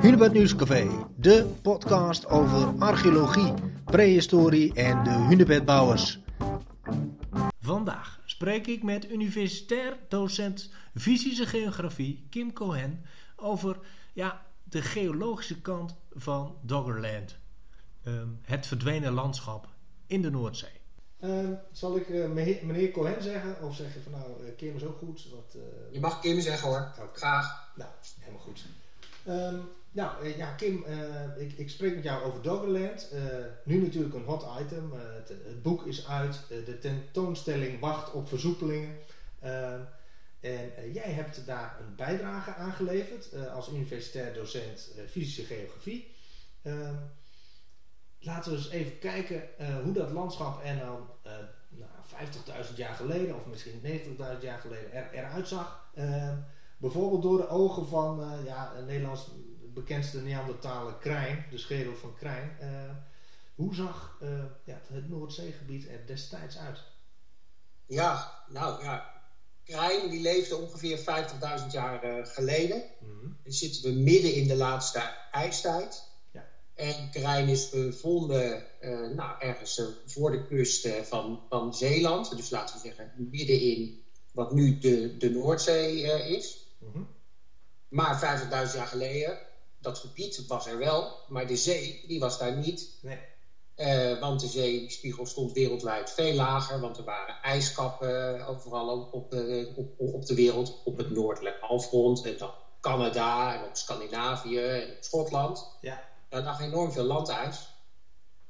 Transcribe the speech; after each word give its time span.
Hunebed 0.00 0.32
Nieuwscafé, 0.32 0.88
de 1.16 1.46
podcast 1.62 2.26
over 2.26 2.78
archeologie, 2.78 3.52
prehistorie 3.84 4.74
en 4.74 5.04
de 5.04 5.10
hunebedbouwers. 5.10 6.20
Vandaag 7.60 8.20
spreek 8.24 8.66
ik 8.66 8.82
met 8.82 9.10
universitair 9.10 9.96
docent 10.08 10.70
fysische 10.94 11.46
geografie 11.46 12.26
Kim 12.30 12.52
Cohen 12.52 13.04
over 13.36 13.78
ja, 14.12 14.46
de 14.62 14.82
geologische 14.82 15.60
kant 15.60 15.96
van 16.12 16.56
Doggerland. 16.62 17.36
Ehm, 18.04 18.28
het 18.42 18.66
verdwenen 18.66 19.12
landschap 19.12 19.68
in 20.06 20.22
de 20.22 20.30
Noordzee. 20.30 20.80
Ehm, 21.20 21.52
zal 21.72 21.96
ik 21.96 22.08
uh, 22.08 22.28
meneer 22.62 22.90
Cohen 22.90 23.22
zeggen? 23.22 23.62
Of 23.62 23.74
zeg 23.74 23.94
je 23.94 24.00
van 24.00 24.12
nou, 24.12 24.44
uh, 24.44 24.56
Kim 24.56 24.74
is 24.76 24.84
ook 24.84 24.98
goed? 24.98 25.28
Wat, 25.34 25.54
uh... 25.56 25.62
Je 25.90 26.00
mag 26.00 26.20
Kim 26.20 26.40
zeggen 26.40 26.68
hoor. 26.68 26.92
Graag. 27.12 27.72
Nou, 27.76 27.90
helemaal 28.20 28.40
goed. 28.40 28.64
Um, 29.28 29.68
nou 29.96 30.28
ja, 30.36 30.54
Kim, 30.54 30.84
ik, 31.38 31.52
ik, 31.52 31.70
spreek 31.70 31.94
met 31.94 32.04
jou 32.04 32.24
over 32.24 32.42
Doggerland. 32.42 33.12
nu 33.64 33.80
natuurlijk 33.80 34.14
een 34.14 34.24
hot 34.24 34.46
item. 34.60 34.92
Het, 34.92 35.28
het, 35.28 35.62
boek 35.62 35.86
is 35.86 36.06
uit. 36.06 36.40
de 36.48 36.78
tentoonstelling 36.78 37.80
wacht 37.80 38.12
op 38.12 38.28
versoepelingen. 38.28 38.98
En 40.40 40.72
jij 40.92 41.10
hebt 41.10 41.46
daar 41.46 41.76
een 41.80 41.94
bijdrage 41.94 42.54
aan 42.54 42.72
geleverd 42.72 43.28
als 43.54 43.68
universitair 43.68 44.34
docent 44.34 44.90
fysische 45.10 45.44
geografie. 45.44 46.14
Laten 48.18 48.50
we 48.50 48.56
eens 48.56 48.70
even 48.70 48.98
kijken 48.98 49.42
hoe 49.82 49.92
dat 49.92 50.10
landschap 50.10 50.64
er 50.64 50.78
dan 50.78 51.08
nou, 51.68 51.90
50.000 52.70 52.74
jaar 52.74 52.94
geleden, 52.94 53.34
of 53.34 53.46
misschien 53.46 53.80
90.000 53.82 54.40
jaar 54.40 54.58
geleden, 54.58 54.92
er, 54.92 55.08
eruit 55.12 55.48
zag. 55.48 55.90
Bijvoorbeeld 56.78 57.22
door 57.22 57.36
de 57.36 57.48
ogen 57.48 57.86
van 57.86 58.42
ja, 58.44 58.72
Nederlands 58.86 59.30
bekendste 59.76 60.20
Neandertaler 60.20 60.94
Krijn, 60.94 61.46
de 61.50 61.58
schedel 61.58 61.96
van 61.96 62.14
Krijn. 62.14 62.56
hoe 63.54 63.74
zag 63.74 64.18
ja, 64.64 64.80
het 64.92 65.08
Noordzeegebied 65.08 65.88
er 65.88 66.06
destijds 66.06 66.58
uit? 66.58 66.82
Ja, 67.86 68.44
nou 68.48 68.82
ja, 68.82 69.12
Krijn 69.64 70.10
die 70.10 70.20
leefde 70.20 70.56
ongeveer 70.56 70.98
50.000 70.98 71.04
jaar 71.70 72.26
geleden. 72.26 72.84
Mm 73.00 73.18
-hmm. 73.20 73.36
Dan 73.42 73.52
zitten 73.52 73.82
we 73.82 74.00
midden 74.00 74.34
in 74.34 74.48
de 74.48 74.56
laatste 74.56 75.00
ijstijd. 75.30 76.04
En 76.76 77.10
Krijn 77.10 77.48
is 77.48 77.68
gevonden 77.68 78.64
uh, 78.80 79.10
nou, 79.10 79.40
ergens 79.40 79.78
uh, 79.78 79.86
voor 80.06 80.30
de 80.30 80.46
kust 80.46 80.88
van, 81.02 81.40
van 81.48 81.74
Zeeland. 81.74 82.36
Dus 82.36 82.50
laten 82.50 82.74
we 82.74 82.80
zeggen 82.80 83.12
midden 83.30 83.60
in 83.60 84.04
wat 84.32 84.52
nu 84.52 84.78
de, 84.78 85.16
de 85.16 85.30
Noordzee 85.30 86.00
is. 86.36 86.66
Mm 86.78 86.92
-hmm. 86.92 87.08
Maar 87.88 88.40
50.000 88.68 88.74
jaar 88.76 88.86
geleden, 88.86 89.38
dat 89.86 89.98
gebied 89.98 90.46
was 90.46 90.66
er 90.66 90.78
wel. 90.78 91.16
Maar 91.28 91.46
de 91.46 91.56
zee, 91.56 92.00
die 92.06 92.20
was 92.20 92.38
daar 92.38 92.52
niet. 92.52 92.88
Nee. 93.00 93.18
want 94.20 94.40
de 94.40 94.46
zeespiegel 94.46 95.26
stond 95.26 95.52
wereldwijd 95.52 96.10
veel 96.10 96.34
lager. 96.34 96.80
Want 96.80 96.96
er 96.96 97.04
waren 97.04 97.42
ijskappen 97.42 98.46
overal 98.46 99.08
op, 99.10 99.32
op, 99.76 99.92
op 99.98 100.26
de 100.26 100.34
wereld. 100.34 100.82
Op 100.84 100.96
het 100.96 101.10
noordelijke 101.10 101.66
halfrond. 101.66 102.24
En 102.24 102.38
dan 102.38 102.50
Canada 102.80 103.54
en 103.58 103.68
op 103.68 103.76
Scandinavië 103.76 104.58
en 104.58 104.90
op 104.96 105.02
Schotland. 105.02 105.68
Ja 105.80 106.14
daar 106.28 106.42
lag 106.42 106.60
enorm 106.60 106.92
veel 106.92 107.04
landijs. 107.04 107.68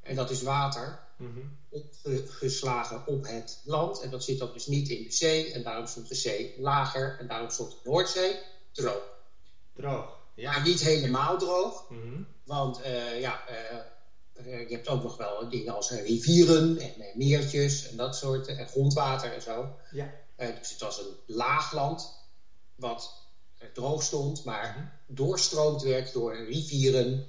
En 0.00 0.14
dat 0.14 0.30
is 0.30 0.42
water 0.42 1.04
mm 1.16 1.54
opgeslagen 2.02 3.06
op 3.06 3.26
het 3.26 3.60
land. 3.64 4.00
En 4.00 4.10
dat 4.10 4.24
zit 4.24 4.42
ook 4.42 4.52
dus 4.52 4.66
niet 4.66 4.88
in 4.88 5.02
de 5.02 5.12
zee. 5.12 5.52
En 5.52 5.62
daarom 5.62 5.86
stond 5.86 6.08
de 6.08 6.14
zee 6.14 6.54
lager. 6.58 7.16
En 7.20 7.26
daarom 7.26 7.50
stond 7.50 7.70
de 7.70 7.76
Noordzee 7.90 8.38
droog. 8.72 9.02
Droog, 9.74 10.15
ja. 10.36 10.50
Maar 10.50 10.62
niet 10.62 10.80
helemaal 10.80 11.38
droog. 11.38 11.90
Mhm. 11.90 12.22
Want 12.44 12.80
uh, 12.80 13.20
ja, 13.20 13.40
uh, 13.50 14.68
je 14.68 14.74
hebt 14.74 14.88
ook 14.88 15.02
nog 15.02 15.16
wel 15.16 15.48
dingen 15.48 15.74
als 15.74 15.90
rivieren 15.90 16.78
en 16.78 17.12
meertjes 17.14 17.88
en 17.88 17.96
dat 17.96 18.16
soort. 18.16 18.46
En 18.46 18.68
grondwater 18.68 19.32
en 19.32 19.42
zo. 19.42 19.76
Ja. 19.90 20.12
dus 20.36 20.70
het 20.70 20.80
was 20.80 20.98
een 20.98 21.16
laag 21.26 21.72
land 21.72 22.24
wat 22.74 23.24
droog 23.72 24.02
stond, 24.02 24.44
maar 24.44 24.74
mm 24.78 24.94
doorstroomd 25.06 25.82
werd 25.82 26.12
door 26.12 26.44
rivieren 26.44 27.26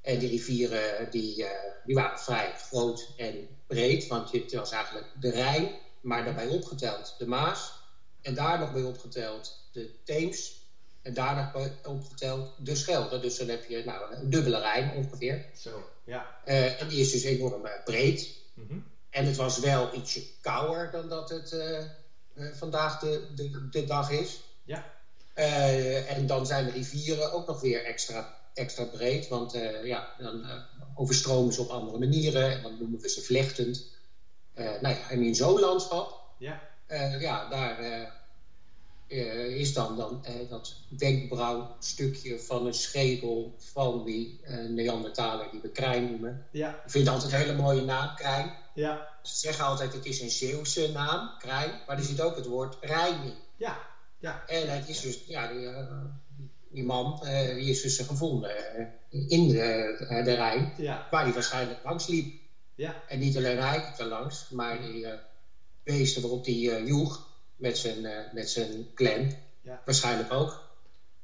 en 0.00 0.18
die 0.18 0.28
rivieren 0.28 1.10
die, 1.10 1.44
eh, 1.44 1.72
die 1.84 1.94
waren 1.94 2.18
vrij 2.18 2.54
groot 2.56 3.08
en 3.16 3.48
breed, 3.66 4.06
want 4.06 4.32
het 4.32 4.52
was 4.52 4.70
eigenlijk 4.70 5.06
de 5.20 5.30
Rijn, 5.30 5.70
maar 6.00 6.24
daarbij 6.24 6.48
opgeteld 6.48 7.14
de 7.18 7.26
Maas. 7.26 7.72
En 8.20 8.34
daar 8.34 8.58
nog 8.58 8.72
bij 8.72 8.82
opgeteld 8.82 9.68
de 9.72 9.90
Theems. 10.04 10.63
En 11.04 11.14
daar 11.14 11.36
nog 11.36 11.52
bij 11.52 11.72
opgeteld 11.84 12.50
de 12.58 12.74
Schelde. 12.74 13.20
Dus 13.20 13.38
dan 13.38 13.48
heb 13.48 13.64
je 13.64 13.82
nou, 13.84 14.14
een 14.14 14.30
dubbele 14.30 14.58
Rijn 14.58 14.92
ongeveer. 14.96 15.46
Zo, 15.56 15.90
ja. 16.04 16.36
Uh, 16.46 16.80
en 16.80 16.88
die 16.88 17.00
is 17.00 17.12
dus 17.12 17.22
enorm 17.22 17.66
uh, 17.66 17.70
breed. 17.84 18.36
Mm 18.54 18.66
-hmm. 18.68 18.84
En 19.10 19.26
het 19.26 19.36
was 19.36 19.58
wel 19.58 19.94
ietsje 19.94 20.22
kouder 20.40 20.90
dan 20.90 21.08
dat 21.08 21.28
het 21.28 21.52
uh, 21.52 22.52
vandaag 22.54 22.98
de, 22.98 23.26
de, 23.34 23.68
de, 23.68 23.84
dag 23.84 24.10
is. 24.10 24.42
Ja. 24.64 24.84
en 26.06 26.26
dan 26.26 26.46
zijn 26.46 26.64
de 26.64 26.70
rivieren 26.70 27.32
ook 27.32 27.46
nog 27.46 27.60
weer 27.60 27.84
extra 27.84 28.42
extra 28.54 28.84
breed, 28.84 29.28
want 29.28 29.52
ja, 29.84 30.14
dan 30.18 30.44
overstromen 30.94 31.52
ze 31.52 31.60
op 31.60 31.68
andere 31.68 31.98
manieren 31.98 32.50
en 32.50 32.62
dan 32.62 32.76
noemen 32.78 33.00
we 33.00 33.08
ze 33.08 33.22
vlechtend. 33.22 33.86
Nou 34.54 34.88
ja, 34.88 35.08
en 35.10 35.22
in 35.22 35.34
zo'n 35.34 35.60
landschap, 35.60 36.20
ja, 36.38 36.60
ja 37.18 37.48
daar 37.48 37.78
is 39.06 39.72
dan, 39.72 39.96
dan 39.96 40.24
dat 40.48 40.76
wenkbrauwstukje 40.98 42.40
van 42.40 42.66
een 42.66 42.74
schedel 42.74 43.54
van 43.58 44.04
die 44.04 44.40
Neandertaler 44.68 45.50
die 45.50 45.60
we 45.60 45.68
Krijn 45.68 46.10
noemen. 46.10 46.46
Ja. 46.50 46.68
Ik 46.68 46.90
vind 46.90 47.06
het 47.06 47.14
altijd 47.14 47.32
een 47.32 47.38
hele 47.38 47.62
mooie 47.62 47.82
naam, 47.82 48.14
Krijn. 48.14 48.52
Ja. 48.74 49.08
Ze 49.22 49.36
zeggen 49.36 49.64
altijd 49.64 49.92
het 49.92 50.06
is 50.06 50.20
een 50.20 50.30
Zeeuwse 50.30 50.90
naam, 50.92 51.38
Krijn, 51.38 51.70
maar 51.86 51.96
er 51.96 52.04
zit 52.04 52.20
ook 52.20 52.36
het 52.36 52.46
woord 52.46 52.76
Rijn 52.80 53.22
in. 53.22 53.34
Ja. 53.56 53.78
Ja. 54.18 54.46
En 54.46 54.72
het 54.72 54.88
is 54.88 55.00
dus, 55.00 55.24
ja, 55.26 55.50
die 56.70 56.84
man 56.84 57.20
uh, 57.24 57.54
die 57.54 57.70
is 57.70 57.80
dus 57.80 57.98
gevonden 57.98 58.50
uh, 59.10 59.30
in 59.30 59.48
de, 59.48 59.96
uh, 60.00 60.24
de 60.24 60.34
Rijn, 60.34 60.72
ja. 60.76 61.06
waar 61.10 61.24
hij 61.24 61.32
waarschijnlijk 61.32 61.84
langs 61.84 62.06
liep. 62.06 62.34
Ja. 62.74 63.02
En 63.08 63.18
niet 63.18 63.36
alleen 63.36 63.58
hij 63.58 63.94
er 63.98 64.06
langs, 64.06 64.48
maar 64.50 64.82
die 64.82 65.06
beesten 65.84 66.22
waarop 66.22 66.44
hij 66.44 66.82
joeg 66.84 67.28
met 67.56 67.78
zijn, 67.78 68.28
met 68.32 68.50
zijn 68.50 68.94
clan, 68.94 69.36
ja. 69.60 69.82
waarschijnlijk 69.84 70.32
ook. 70.32 70.62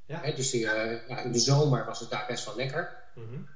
Ja. 0.07 0.31
Dus 0.31 0.51
die, 0.51 0.61
ja, 0.61 1.19
in 1.19 1.33
de 1.33 1.39
zomer 1.39 1.85
was 1.85 2.01
het 2.01 2.11
daar 2.11 2.27
best 2.29 2.45
wel 2.45 2.57
lekker. 2.57 2.97
Mm 3.15 3.29
-hmm. 3.29 3.49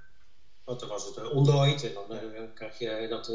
Want 0.65 0.81
dan 0.81 0.89
was 0.89 1.05
het 1.05 1.31
ontdooid 1.31 1.85
en 1.85 1.93
dan 1.95 2.19
krijg 2.55 2.79
je 2.79 3.07
dat 3.09 3.31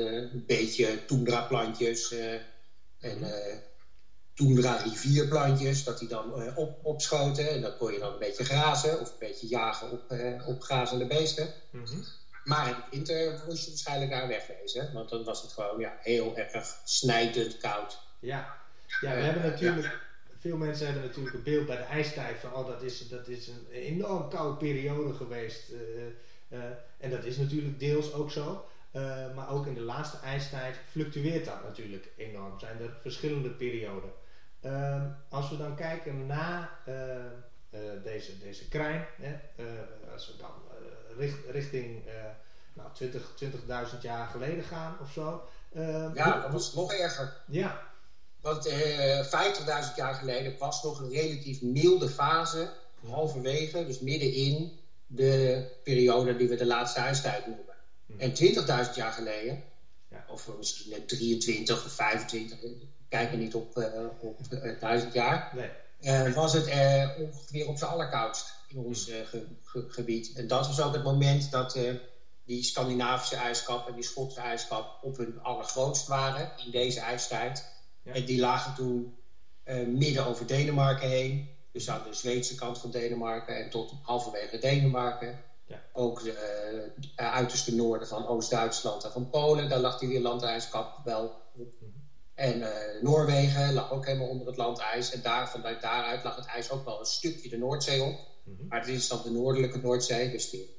beetje 0.45 1.05
toendra 1.05 1.41
plantjes 1.41 2.13
en 2.99 3.23
toendra 4.39 4.75
rivierplantjes, 4.75 5.83
dat 5.83 5.99
die 5.99 6.07
dan 6.07 6.41
uh, 6.41 6.57
op, 6.57 6.85
opschoten. 6.85 7.49
En 7.49 7.61
dat 7.61 7.77
kon 7.77 7.91
je 7.91 7.99
dan 7.99 8.13
een 8.13 8.19
beetje 8.19 8.43
grazen 8.43 8.99
of 8.99 9.09
een 9.09 9.19
beetje 9.19 9.47
jagen 9.47 9.91
op, 9.91 10.11
uh, 10.11 10.47
op 10.47 10.61
grazende 10.61 11.05
beesten. 11.05 11.53
Mm 11.71 11.85
-hmm. 11.85 12.05
Maar 12.43 12.67
in 12.67 12.73
de 12.75 12.83
winter 12.91 13.43
moest 13.47 13.63
je 13.63 13.69
waarschijnlijk 13.69 14.11
daar 14.11 14.27
wegwezen. 14.27 14.93
Want 14.93 15.09
dan 15.09 15.23
was 15.23 15.41
het 15.41 15.51
gewoon 15.51 15.79
ja, 15.79 15.97
heel 15.99 16.37
erg 16.37 16.79
snijdend 16.83 17.57
koud. 17.57 17.99
Ja, 18.19 18.57
ja 19.01 19.15
we 19.15 19.21
hebben 19.21 19.43
natuurlijk... 19.43 20.07
Veel 20.39 20.57
mensen 20.57 20.85
hebben 20.85 21.03
natuurlijk 21.03 21.35
een 21.35 21.43
beeld 21.43 21.65
bij 21.65 21.77
de 21.77 21.83
ijstijd 21.83 22.39
van... 22.39 22.53
oh, 22.53 22.67
dat 22.67 22.81
is, 22.81 23.07
dat 23.07 23.27
is 23.27 23.47
een 23.47 23.67
enorm 23.71 24.29
koude 24.29 24.57
periode 24.57 25.13
geweest. 25.13 25.71
Uh, 25.71 26.59
en 26.97 27.09
dat 27.09 27.23
is 27.23 27.37
natuurlijk 27.37 27.79
deels 27.79 28.13
ook 28.13 28.31
zo. 28.31 28.65
maar 29.35 29.49
ook 29.49 29.65
in 29.65 29.73
de 29.73 29.81
laatste 29.81 30.17
ijstijd 30.17 30.75
fluctueert 30.91 31.45
dat 31.45 31.63
natuurlijk 31.63 32.07
enorm. 32.17 32.59
Zijn 32.59 32.81
er 32.81 32.97
verschillende 33.01 33.49
perioden. 33.49 34.09
Uh, 34.61 35.03
als 35.29 35.49
we 35.49 35.57
dan 35.57 35.75
kijken 35.75 36.25
naar 36.25 36.69
uh, 36.87 36.93
deze, 38.03 38.39
deze 38.39 38.67
krijn, 38.67 39.05
hè, 39.15 39.35
als 40.13 40.27
we 40.27 40.33
dan 40.37 40.51
richt, 41.17 41.37
richting 41.49 42.03
nou, 42.73 42.89
20, 42.93 43.31
20.000 43.95 44.01
jaar 44.01 44.27
geleden 44.27 44.63
gaan 44.63 44.97
of 45.01 45.11
zo. 45.11 45.47
Ehm, 45.73 46.15
ja, 46.15 46.41
dat 46.41 46.51
was 46.51 46.73
nog 46.73 46.93
erger. 46.93 47.33
Ja. 47.45 47.88
Want 48.41 48.69
50.000 48.69 48.73
jaar 49.95 50.15
geleden 50.15 50.55
was 50.57 50.83
nog 50.83 50.99
een 50.99 51.09
relatief 51.09 51.61
milde 51.61 52.09
fase, 52.09 52.69
halverwege, 53.07 53.85
dus 53.85 53.99
middenin 53.99 54.79
de 55.07 55.63
periode 55.83 56.35
die 56.35 56.47
we 56.47 56.55
de 56.55 56.65
laatste 56.65 56.99
ijstijd 56.99 57.47
noemen. 57.47 57.75
Hm. 58.05 58.19
En 58.19 58.31
20.000 58.89 58.95
jaar 58.95 59.11
geleden, 59.11 59.63
ja. 60.09 60.25
of 60.27 60.49
misschien 60.57 60.89
net 60.89 61.07
23 61.07 61.85
of 61.85 61.91
25, 61.91 62.57
kijken 63.09 63.39
niet 63.39 63.55
op, 63.55 63.77
uh, 63.77 63.85
op 64.19 64.39
uh, 64.49 64.79
duizend 64.79 65.13
jaar, 65.13 65.53
nee. 65.99 66.33
was 66.33 66.53
het 66.53 66.65
ongeveer 67.17 67.67
op 67.67 67.77
zijn 67.77 67.91
allerkoudst 67.91 68.53
in 68.67 68.77
ons 68.77 69.03
ge, 69.03 69.45
ge, 69.63 69.85
gebied. 69.87 70.33
En 70.33 70.47
dat 70.47 70.67
was 70.67 70.81
ook 70.81 70.93
het 70.93 71.03
moment 71.03 71.51
dat 71.51 71.77
die 72.45 72.63
Scandinavische 72.63 73.35
ijskap 73.35 73.87
en 73.87 73.93
die 73.93 74.03
Schotse 74.03 74.39
ijskap 74.39 75.03
op 75.03 75.17
hun 75.17 75.39
allergrootst 75.41 76.07
waren 76.07 76.51
in 76.65 76.71
deze 76.71 76.99
ijstijd. 76.99 77.65
Ja. 78.09 78.19
En 78.19 78.25
die 78.25 78.39
lagen 78.39 78.73
toen 78.73 79.13
midden 79.85 80.25
over 80.25 80.45
Denemarken 80.45 81.09
heen. 81.09 81.49
Dus 81.71 81.89
aan 81.89 82.03
de 82.03 82.13
Zweedse 82.13 82.55
kant 82.55 82.79
van 82.79 82.91
Denemarken 82.91 83.55
en 83.55 83.69
tot 83.69 83.93
halverwege 84.01 84.57
Denemarken. 84.57 85.39
Ja. 85.65 85.81
Ook 85.93 86.23
de 86.23 86.91
uh, 87.19 87.33
uiterste 87.33 87.75
noorden 87.75 88.07
van 88.07 88.27
Oost-Duitsland 88.27 89.03
en 89.03 89.11
van 89.11 89.29
Polen, 89.29 89.69
daar 89.69 89.79
lag 89.79 89.99
die 89.99 90.21
landijskap 90.21 90.99
wel 91.03 91.23
op. 91.55 91.73
Mhm. 91.79 91.91
En 92.33 92.59
uh, 92.59 92.67
Noorwegen 93.01 93.73
lag 93.73 93.91
ook 93.91 94.05
helemaal 94.05 94.27
onder 94.27 94.47
het 94.47 94.57
landijs. 94.57 95.11
En 95.11 95.21
daar, 95.21 95.49
vanuit 95.49 95.81
daaruit 95.81 96.23
lag 96.23 96.35
het 96.35 96.45
ijs 96.45 96.69
ook 96.69 96.85
wel 96.85 96.99
een 96.99 97.05
stukje 97.05 97.49
de 97.49 97.57
Noordzee 97.57 98.01
op. 98.01 98.19
Mhm. 98.43 98.67
Maar 98.67 98.85
dit 98.85 98.95
is 98.95 99.07
dan 99.07 99.21
de 99.23 99.31
noordelijke 99.31 99.77
Noordzee, 99.77 100.31
dus 100.31 100.49
die 100.49 100.77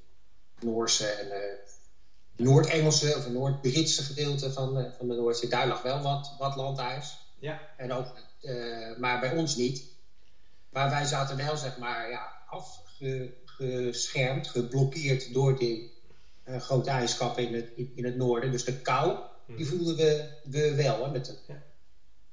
Noorse 0.61 1.07
en 1.07 1.59
Noord-Engelse 2.37 3.15
of 3.17 3.29
Noord-Britse 3.29 4.03
gedeelte 4.03 4.53
van, 4.53 4.93
van 4.97 5.09
de 5.09 5.15
Noordzee. 5.15 5.51
Daar 5.51 5.69
lag 5.69 5.83
wel 5.83 6.03
wat, 6.03 6.35
wat 6.39 6.57
landijs. 6.57 7.20
Ja. 7.41 7.61
En 7.77 7.93
ook, 7.93 8.07
maar 8.99 9.21
bij 9.21 9.37
ons 9.37 9.57
niet. 9.57 9.91
Maar 10.71 10.91
wij 10.91 11.05
zaten 11.05 11.37
wel, 11.37 11.57
zeg 11.57 11.79
maar, 11.79 12.11
ja, 12.11 12.33
afgeschermd, 12.47 14.49
geblokkeerd 14.49 15.33
door 15.33 15.59
die 15.59 15.93
uh, 16.45 16.61
grote 16.61 16.91
ijskappen 16.91 17.47
in 17.47 17.55
het, 17.55 17.71
in, 17.95 18.05
het 18.05 18.17
noorden. 18.17 18.51
Dus 18.51 18.65
de 18.65 18.81
kou, 18.81 19.19
die 19.47 19.67
mhm. 19.67 19.77
voelden 19.77 19.97
we, 19.97 20.29
we 20.45 20.75
wel, 20.75 21.05
hè, 21.05 21.11
met 21.11 21.25
de 21.25 21.39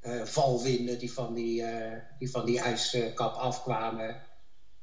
uh, 0.02 0.24
valwinden 0.24 1.00
die 1.00 1.14
van 1.14 1.34
die, 1.34 1.64
die 2.20 2.32
van 2.32 2.46
die 2.46 2.60
ijskap 2.60 3.34
afkwamen. 3.34 4.22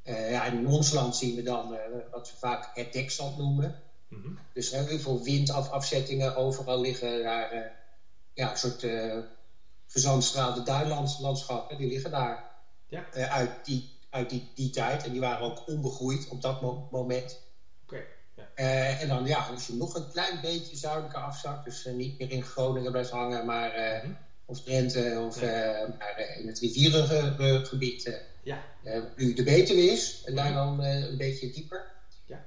ja, 0.04 0.44
in 0.44 0.66
ons 0.66 0.92
land 0.92 1.16
zien 1.16 1.36
we 1.36 1.42
dan 1.42 1.78
wat 2.10 2.30
we 2.30 2.36
vaak 2.36 2.70
het 2.74 2.92
dekstand 2.92 3.36
noemen. 3.36 3.82
Mm 4.08 4.38
Dus 4.52 4.70
heel 4.70 4.98
veel 4.98 5.22
windafzettingen 5.22 6.36
overal 6.36 6.80
liggen 6.80 7.22
daar 7.22 7.72
ja, 8.34 8.50
een 8.50 8.58
soort 8.58 8.86
verzandstraalde 9.86 10.62
duinlandschappen, 10.62 11.76
die 11.76 11.88
liggen 11.88 12.10
daar 12.10 12.52
ja. 12.88 13.04
Uh, 13.16 13.32
uit, 13.32 13.50
die, 13.64 13.90
uit 14.10 14.30
die, 14.30 14.50
die 14.54 14.70
tijd. 14.70 15.04
En 15.04 15.10
die 15.10 15.20
waren 15.20 15.46
ook 15.46 15.68
onbegroeid 15.68 16.28
op 16.28 16.42
dat 16.42 16.60
moment. 16.90 17.40
Oké. 17.82 18.04
ja. 18.36 18.48
uh, 18.56 19.02
en 19.02 19.08
dan, 19.08 19.26
ja, 19.26 19.38
als 19.38 19.66
je 19.66 19.74
nog 19.74 19.94
een 19.94 20.10
klein 20.10 20.40
beetje 20.40 20.76
zuidelijker 20.76 21.20
afzakt, 21.20 21.64
dus 21.64 21.86
uh, 21.86 21.94
niet 21.94 22.18
meer 22.18 22.30
in 22.30 22.42
Groningen 22.42 22.90
blijft 22.90 23.10
hangen, 23.10 23.46
maar 23.46 24.00
-hmm. 24.02 24.16
of 24.44 24.62
Drenthe 24.62 25.22
of 25.26 25.40
maar, 25.98 26.36
in 26.38 26.46
het 26.46 26.58
rivierengebied, 26.58 28.20
ja. 28.42 28.62
nu 29.16 29.34
de 29.34 29.42
Betuwe 29.42 29.82
is, 29.82 30.22
en 30.24 30.34
daar 30.34 30.52
dan 30.52 30.80
een 30.80 31.16
beetje 31.16 31.50
dieper. 31.50 31.92
Ja. 32.26 32.44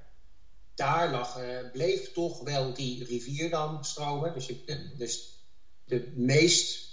Daar 0.75 1.11
lag, 1.11 1.39
bleef 1.71 2.13
toch 2.13 2.39
wel 2.39 2.73
die 2.73 3.05
rivier 3.05 3.49
dan 3.49 3.85
stromen. 3.85 4.33
Dus, 4.33 4.53
dus 4.97 5.41
de 5.85 6.13
meest 6.15 6.86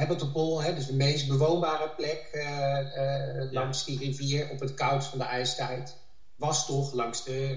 habitable, 0.00 0.62
hè, 0.62 0.74
dus 0.74 0.86
de 0.86 0.94
meest 0.94 1.28
bewoonbare 1.28 1.90
plek 1.96 2.30
uh, 2.32 2.42
uh, 2.42 3.52
langs 3.52 3.84
die 3.84 3.98
rivier 3.98 4.50
op 4.50 4.60
het 4.60 4.74
koud 4.74 5.04
van 5.04 5.18
de 5.18 5.24
ijstijd, 5.24 5.96
was 6.36 6.66
toch 6.66 6.92
langs 6.92 7.24
de 7.24 7.54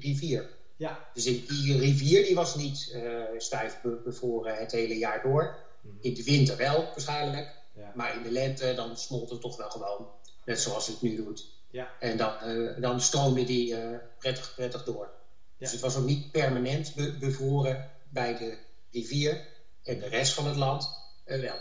rivier. 0.00 0.48
Ja. 0.76 1.08
Dus 1.14 1.24
die 1.24 1.78
rivier 1.78 2.24
die 2.24 2.34
was 2.34 2.54
niet 2.54 2.92
uh, 2.94 3.22
stijf 3.38 3.80
bevroren 4.04 4.56
het 4.56 4.72
hele 4.72 4.98
jaar 4.98 5.22
door. 5.22 5.56
Mhm. 5.80 5.94
In 6.00 6.14
de 6.14 6.24
winter 6.24 6.56
wel 6.56 6.84
waarschijnlijk, 6.84 7.48
ja. 7.74 7.92
maar 7.94 8.16
in 8.16 8.22
de 8.22 8.30
lente 8.30 8.74
dan 8.74 8.96
smolt 8.96 9.30
het 9.30 9.40
toch 9.40 9.56
wel 9.56 9.70
gewoon, 9.70 10.08
net 10.44 10.60
zoals 10.60 10.86
het 10.86 11.02
nu 11.02 11.16
doet. 11.16 11.54
Ja. 11.70 11.88
En 12.00 12.16
dan, 12.16 12.32
dan 12.80 13.00
stroomde 13.00 13.44
die 13.44 13.76
prettig, 14.18 14.54
prettig 14.54 14.84
door. 14.84 15.10
Dus 15.58 15.72
het 15.72 15.80
was 15.80 15.96
ook 15.96 16.04
niet 16.04 16.30
permanent 16.30 16.94
be 16.94 17.16
bevroren 17.18 17.90
bij 18.08 18.36
de 18.36 18.58
rivier 18.92 19.46
en 19.82 19.98
de 19.98 20.08
rest 20.08 20.32
van 20.32 20.46
het 20.46 20.56
land 20.56 20.88
wel. 21.24 21.56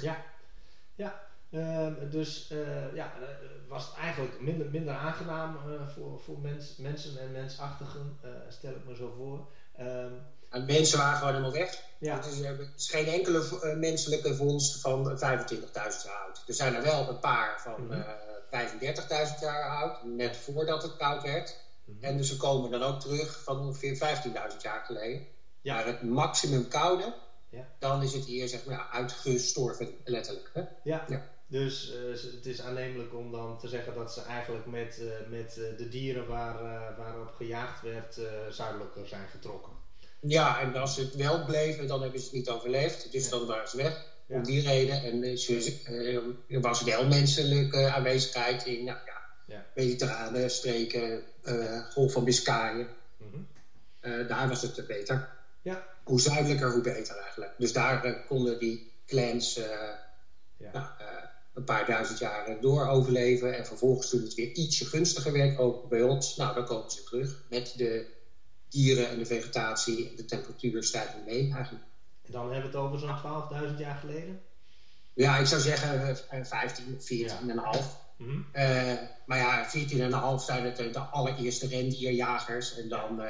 Ja, 0.00 0.24
ja. 0.94 1.20
Ehm, 1.50 2.10
dus 2.10 2.50
uh, 2.52 2.94
ja, 2.94 3.12
uh, 3.20 3.28
was 3.68 3.86
het 3.86 3.94
eigenlijk 3.94 4.40
minder, 4.40 4.70
minder 4.70 4.94
aangenaam 4.94 5.56
uh, 5.66 5.88
voor, 5.88 6.20
voor 6.20 6.38
mens, 6.38 6.76
mensen 6.76 7.20
en 7.20 7.32
mensachtigen, 7.32 8.18
stel 8.48 8.70
ik 8.70 8.84
me 8.86 8.94
zo 8.94 9.14
voor. 9.16 9.46
Um, 9.86 10.22
en 10.50 10.64
mensen 10.64 10.98
waren 10.98 11.16
gewoon 11.18 11.32
helemaal 11.32 11.58
weg. 11.58 11.82
Ja. 11.98 12.14
Het, 12.16 12.26
is, 12.76 12.88
geen 12.90 13.06
enkele 13.06 13.74
menselijke 13.76 14.34
vondst 14.34 14.80
van 14.80 15.18
25.000 15.18 15.18
jaar 16.04 16.24
oud. 16.26 16.42
Er 16.46 16.54
zijn 16.54 16.74
er 16.74 16.82
wel 16.82 17.08
een 17.08 17.18
paar 17.18 17.60
van 17.60 17.82
mm 17.82 17.90
-hmm. 17.90 18.04
35.000 18.70 19.40
jaar 19.40 19.68
oud, 19.68 20.04
net 20.04 20.36
voordat 20.36 20.82
het 20.82 20.96
koud 20.96 21.22
werd. 21.22 21.56
Mm 21.84 21.94
-hmm. 21.94 22.04
En 22.04 22.16
dus 22.16 22.28
ze 22.28 22.36
komen 22.36 22.70
dan 22.70 22.82
ook 22.82 23.00
terug 23.00 23.42
van 23.42 23.58
ongeveer 23.58 23.94
15.000 23.96 24.56
jaar 24.62 24.84
geleden. 24.84 25.26
Ja. 25.60 25.74
Maar 25.74 25.86
het 25.86 26.02
maximum 26.02 26.68
koude 26.68 27.14
ja. 27.50 27.68
dan 27.78 28.02
is 28.02 28.12
het 28.12 28.24
hier 28.24 28.48
zeg 28.48 28.64
maar 28.64 28.88
uitgestorven, 28.92 29.88
letterlijk. 30.04 30.50
Hè? 30.54 30.62
Ja. 30.82 31.04
ja. 31.08 31.28
Dus 31.46 31.92
uh, 31.92 32.32
het 32.34 32.46
is 32.46 32.60
aannemelijk 32.60 33.14
om 33.14 33.30
dan 33.30 33.58
te 33.58 33.68
zeggen 33.68 33.94
dat 33.94 34.12
ze 34.12 34.22
eigenlijk 34.22 34.66
met, 34.66 34.98
uh, 35.00 35.08
met 35.28 35.56
uh, 35.58 35.78
de 35.78 35.88
dieren 35.88 36.26
waar, 36.26 36.58
waarop 36.96 37.34
gejaagd 37.36 37.82
werd 37.82 38.20
zuidelijker 38.50 39.06
zijn 39.06 39.28
getrokken. 39.28 39.72
Ja, 40.20 40.60
en 40.60 40.76
als 40.76 40.94
ze 40.94 41.00
het 41.00 41.14
wel 41.14 41.44
bleven, 41.44 41.86
dan 41.86 42.02
hebben 42.02 42.20
ze 42.20 42.26
het 42.26 42.34
niet 42.34 42.48
overleefd. 42.48 43.12
Dus 43.12 43.28
dan 43.28 43.46
waren 43.46 43.68
ze 43.68 43.76
weg. 43.76 44.04
Ja. 44.26 44.36
Om 44.36 44.44
die 44.44 44.62
reden. 44.62 45.02
En 45.02 45.24
er 46.48 46.60
was 46.60 46.82
wel 46.82 47.06
menselijke 47.06 47.92
aanwezigheid 47.92 48.66
in 48.66 48.84
nou, 48.84 48.98
ja, 49.06 49.20
ja. 49.46 49.66
mediterrane 49.74 50.48
streken, 50.48 51.22
Golf 51.92 52.12
van 52.12 52.24
Biscayen. 52.24 52.88
Mm 53.16 53.30
-hmm. 54.00 54.26
daar 54.26 54.48
was 54.48 54.62
het 54.62 54.86
beter. 54.86 55.28
Ja 55.62 55.90
hoe 56.10 56.20
zuidelijker, 56.20 56.72
hoe 56.72 56.82
beter 56.82 57.16
eigenlijk. 57.16 57.54
Dus 57.58 57.72
daar 57.72 58.06
uh, 58.06 58.26
konden 58.26 58.58
die 58.58 58.92
clans 59.06 59.58
uh, 59.58 59.64
ja. 60.56 60.70
nou, 60.72 60.86
uh, 61.00 61.06
een 61.54 61.64
paar 61.64 61.86
duizend 61.86 62.18
jaar 62.18 62.60
door 62.60 62.88
overleven. 62.88 63.56
En 63.56 63.66
vervolgens 63.66 64.10
toen 64.10 64.22
het 64.22 64.34
weer 64.34 64.52
ietsje 64.52 64.84
gunstiger 64.84 65.32
werd, 65.32 65.58
ook 65.58 65.88
bij 65.88 66.02
ons, 66.02 66.36
nou 66.36 66.54
dan 66.54 66.64
komen 66.64 66.90
ze 66.90 67.02
terug 67.02 67.42
met 67.50 67.74
de 67.76 68.06
dieren 68.68 69.08
en 69.08 69.18
de 69.18 69.26
vegetatie 69.26 70.08
en 70.08 70.16
de 70.16 70.24
temperatuur 70.24 70.82
stijgen 70.82 71.24
mee 71.24 71.52
eigenlijk. 71.54 71.84
En 72.22 72.32
dan 72.32 72.52
hebben 72.52 72.70
we 72.70 72.76
het 72.76 72.86
over 72.86 72.98
zo'n 72.98 73.72
12.000 73.72 73.78
jaar 73.78 73.96
geleden? 73.96 74.40
Ja, 75.14 75.36
ik 75.36 75.46
zou 75.46 75.60
zeggen 75.60 76.16
15, 76.42 77.00
14,5. 77.00 77.26
Ja. 77.26 77.40
Mm 78.16 78.26
-hmm. 78.26 78.46
maar 79.26 79.38
ja, 79.38 79.70
14,5 80.38 80.44
zijn 80.44 80.64
het 80.64 80.76
de 80.76 80.98
allereerste 80.98 81.66
rendierjagers. 81.66 82.76
En 82.76 82.88
dan 82.88 83.22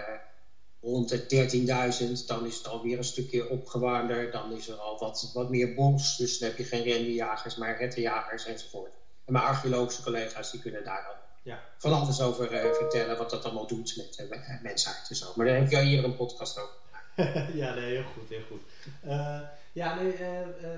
rond 0.82 1.09
de 1.09 2.19
13.000, 2.21 2.27
dan 2.27 2.47
is 2.47 2.56
het 2.56 2.69
alweer 2.69 2.99
een 2.99 3.05
stukje 3.05 3.49
opgewarmder. 3.49 4.31
Dan 4.31 4.53
is 4.53 4.69
er 4.69 4.75
al 4.75 4.99
wat, 4.99 5.31
wat 5.35 5.50
meer 5.50 5.75
bos, 5.75 6.17
dus 6.17 6.38
dan 6.38 6.49
heb 6.49 6.59
je 6.59 6.65
geen 6.65 6.82
rendiejagers, 6.82 7.56
maar 7.56 7.79
rettenjagers 7.79 8.47
enzovoort. 8.47 8.93
En 9.25 9.32
mijn 9.32 9.44
archeologische 9.44 10.03
collega's 10.03 10.50
die 10.50 10.61
kunnen 10.61 10.85
daar 10.85 11.05
dan 11.06 11.17
ja. 11.43 11.62
van 11.79 11.93
alles 11.93 12.21
over 12.21 12.53
uh, 12.53 12.73
vertellen, 12.73 13.19
wat 13.19 13.31
dat 13.31 13.44
allemaal 13.44 13.67
doet 13.67 13.97
met 13.97 14.27
uh, 14.31 14.62
mensheid 14.62 15.06
en 15.09 15.17
zo. 15.17 15.32
Maar 15.37 15.47
daar 15.47 15.56
heb 15.56 15.70
je 15.70 15.81
hier 15.81 16.05
een 16.05 16.17
podcast 16.17 16.58
over. 16.58 16.75
ja, 17.60 17.75
nee, 17.75 17.84
heel 17.84 18.05
goed, 18.15 18.29
heel 18.29 18.44
goed. 18.49 18.63
Uh, 19.05 19.41
ja, 19.72 19.94
nee, 19.94 20.17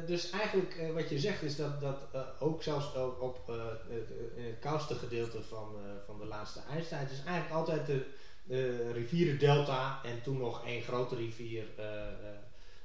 dus 0.07 0.31
eigenlijk 0.31 0.93
wat 0.95 1.09
je 1.09 1.19
zegt 1.19 1.43
is 1.43 1.57
dat, 1.57 1.81
dat 1.81 2.41
ook 2.41 2.63
zelfs 2.63 2.95
op 3.21 3.47
het 3.47 4.59
koudste 4.61 4.95
gedeelte 4.95 5.43
van, 5.43 5.77
van 6.07 6.19
de 6.19 6.27
laatste 6.27 6.61
ijstijd 6.71 7.11
is 7.11 7.23
eigenlijk 7.25 7.55
altijd 7.55 7.87
de 7.87 8.07
uh, 8.49 8.93
rivierendelta 8.93 10.01
en 10.05 10.23
toen 10.23 10.39
nog 10.39 10.67
één 10.67 10.83
grote 10.83 11.17
rivier 11.17 11.65
uh, 11.79 11.85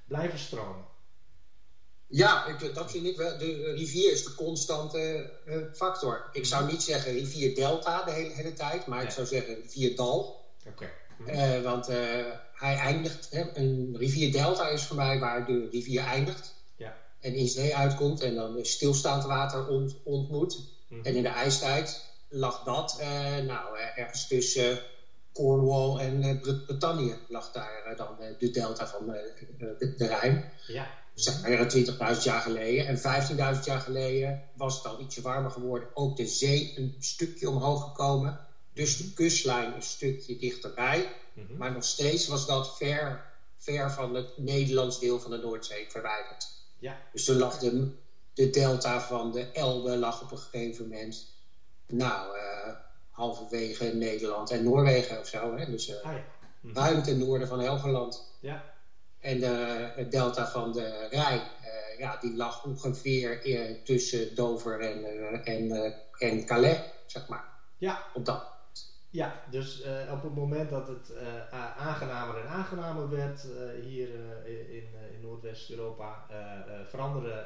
blijven 0.07 0.39
stromen. 0.39 0.85
Ja, 2.07 2.45
ik, 2.45 2.73
dat 2.73 2.91
vind 2.91 3.05
ik 3.05 3.17
wel. 3.17 3.37
De 3.37 3.73
rivier 3.75 4.11
is 4.11 4.23
de 4.23 4.35
constante 4.35 5.31
factor. 5.73 6.29
Ik 6.31 6.45
zou 6.45 6.71
niet 6.71 6.83
zeggen 6.83 7.11
rivierdelta 7.11 8.03
de 8.03 8.11
hele, 8.11 8.33
hele 8.33 8.53
tijd, 8.53 8.85
maar 8.85 9.03
ik 9.03 9.09
zou 9.09 9.27
zeggen 9.27 9.61
rivierdal. 9.61 10.45
Oké. 10.67 10.89
Okay. 11.19 11.61
want 11.61 11.87
hij 12.53 12.75
eindigt, 12.75 13.27
hè, 13.31 13.57
een 13.57 13.95
rivierdelta 13.97 14.67
is 14.67 14.83
voor 14.83 14.95
mij 14.95 15.19
waar 15.19 15.45
de 15.45 15.67
rivier 15.71 16.01
eindigt. 16.01 16.53
Ja. 16.75 16.97
En 17.19 17.33
in 17.33 17.47
zee 17.47 17.75
uitkomt 17.75 18.21
en 18.21 18.35
dan 18.35 18.65
stilstaand 18.65 19.23
water 19.23 19.67
ont, 19.67 19.95
ontmoet. 20.03 20.57
Mm 20.57 20.97
-hmm. 20.97 21.05
En 21.05 21.15
in 21.15 21.23
de 21.23 21.29
ijstijd 21.29 22.05
lag 22.29 22.63
dat 22.63 23.01
nou, 23.45 23.77
ergens 23.95 24.27
tussen 24.27 24.79
Cornwall 25.37 25.99
en 25.99 26.23
uh, 26.23 26.41
Brittannië 26.41 27.15
lag 27.27 27.51
daar 27.51 27.91
uh, 27.91 27.97
dan 27.97 28.15
uh, 28.19 28.27
de 28.39 28.51
delta 28.51 28.87
van 28.87 29.05
de, 29.05 29.93
de, 29.97 30.07
Rijn. 30.07 30.51
Ja. 30.67 30.87
Zeg 31.13 31.41
maar 31.41 32.15
20.000 32.17 32.23
jaar 32.23 32.41
geleden. 32.41 32.87
En 32.87 32.97
15.000 32.97 33.63
jaar 33.63 33.79
geleden 33.79 34.43
was 34.55 34.75
het 34.75 34.85
al 34.85 34.99
ietsje 34.99 35.21
warmer 35.21 35.51
geworden. 35.51 35.89
Ook 35.93 36.17
de 36.17 36.27
zee 36.27 36.73
een 36.77 36.95
stukje 36.99 37.49
omhoog 37.49 37.83
gekomen. 37.83 38.39
Dus 38.73 38.97
de 38.97 39.13
kustlijn 39.13 39.73
een 39.73 39.81
stukje 39.81 40.37
dichterbij. 40.37 41.09
Mm 41.33 41.45
-hmm. 41.47 41.57
Maar 41.57 41.71
nog 41.71 41.83
steeds 41.83 42.27
was 42.27 42.45
dat 42.47 42.77
ver, 42.77 43.25
ver 43.57 43.91
van 43.91 44.15
het 44.15 44.37
Nederlands 44.37 44.99
deel 44.99 45.19
van 45.19 45.31
de 45.31 45.37
Noordzee 45.37 45.85
verwijderd. 45.89 46.47
Ja. 46.79 46.97
Dus 47.13 47.25
toen 47.25 47.37
lag 47.37 47.57
de, 47.57 47.91
de 48.33 48.49
delta 48.49 49.01
van 49.01 49.31
de 49.31 49.51
Elbe 49.51 49.97
lag 49.97 50.21
op 50.21 50.31
een 50.31 50.37
gegeven 50.37 50.87
moment... 50.87 51.35
Nou, 51.87 52.37
halverwege 53.17 53.85
Nederland 53.85 54.51
en 54.51 54.63
Noorwegen 54.63 55.19
of 55.19 55.27
zo. 55.27 55.55
Hè? 55.55 55.65
Dus 55.65 55.89
uh, 55.89 55.95
ah, 55.95 56.13
ja. 56.13 56.23
Mhm. 56.61 56.75
ruim 56.75 57.03
ten 57.03 57.17
noorden 57.17 57.47
van 57.47 57.59
Helgeland. 57.59 58.37
Ja. 58.39 58.63
En 59.19 59.37
uh, 59.37 59.95
het 59.95 60.11
delta 60.11 60.47
van 60.47 60.71
de 60.71 61.07
Rijn 61.09 61.41
uh, 61.41 61.99
ja, 61.99 62.17
die 62.21 62.35
lag 62.35 62.63
ongeveer 62.63 63.41
tussen 63.83 64.35
Dover 64.35 64.79
en, 64.79 65.03
en, 65.43 65.93
en 66.17 66.45
Calais, 66.45 66.79
zeg 67.05 67.27
maar. 67.27 67.43
Ja. 67.77 68.05
Op 68.13 68.25
dat 68.25 68.55
ja, 69.09 69.41
dus 69.49 69.83
op 70.11 70.21
het 70.23 70.35
moment 70.35 70.69
dat 70.69 70.87
het 70.87 71.13
aangenamer 71.77 72.37
en 72.37 72.47
aangenamer 72.47 73.09
werd 73.09 73.47
hier 73.81 74.09
in, 74.45 74.87
in 75.13 75.21
Noordwest-Europa, 75.21 76.25
veranderde 76.85 77.45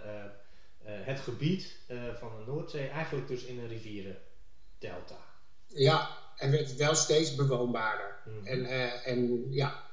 het 0.84 1.20
gebied 1.20 1.78
van 2.18 2.30
de 2.38 2.52
Noordzee 2.52 2.88
eigenlijk 2.88 3.28
dus 3.28 3.44
in 3.44 3.60
een 3.60 3.68
rivierendelta. 3.68 5.31
Ja, 5.74 6.10
en 6.36 6.52
werd 6.52 6.76
wel 6.76 6.96
steeds 6.96 7.36
bewoonbaarder. 7.36 8.16
Mhm. 8.26 8.46
En, 8.46 8.66
en 9.04 9.46
ja, 9.50 9.84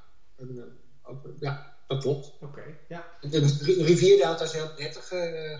ja, 1.39 1.73
dat 1.87 2.01
klopt. 2.01 2.31
Oké, 2.41 2.63
ja. 2.87 3.05
De 3.21 3.39
rivierdelta 3.83 4.43
is 4.43 4.53
een 4.53 4.59
heel 4.59 4.73
prettig 4.73 5.11
uh, 5.11 5.59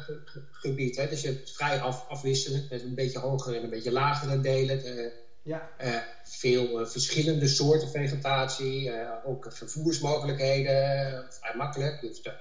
gebied. 0.52 0.96
Hè? 0.96 1.08
Dus 1.08 1.22
je 1.22 1.28
hebt 1.28 1.52
vrij 1.52 1.80
af, 1.82 2.06
afwisselend 2.08 2.70
met 2.70 2.82
een 2.84 2.96
beetje 2.96 3.20
hogere 3.20 3.58
en 3.58 3.64
een 3.64 3.70
beetje 3.70 3.92
lagere 3.92 4.40
delen. 4.40 5.12
Ja. 5.42 5.70
Uh, 5.82 5.96
veel 6.24 6.88
verschillende 6.88 7.48
soorten 7.48 7.90
vegetatie. 7.90 8.92
ook 9.26 9.46
vervoersmogelijkheden. 9.50 11.26
vrij 11.30 11.56
makkelijk. 11.56 12.02
Je 12.02 12.08
hoeft 12.08 12.32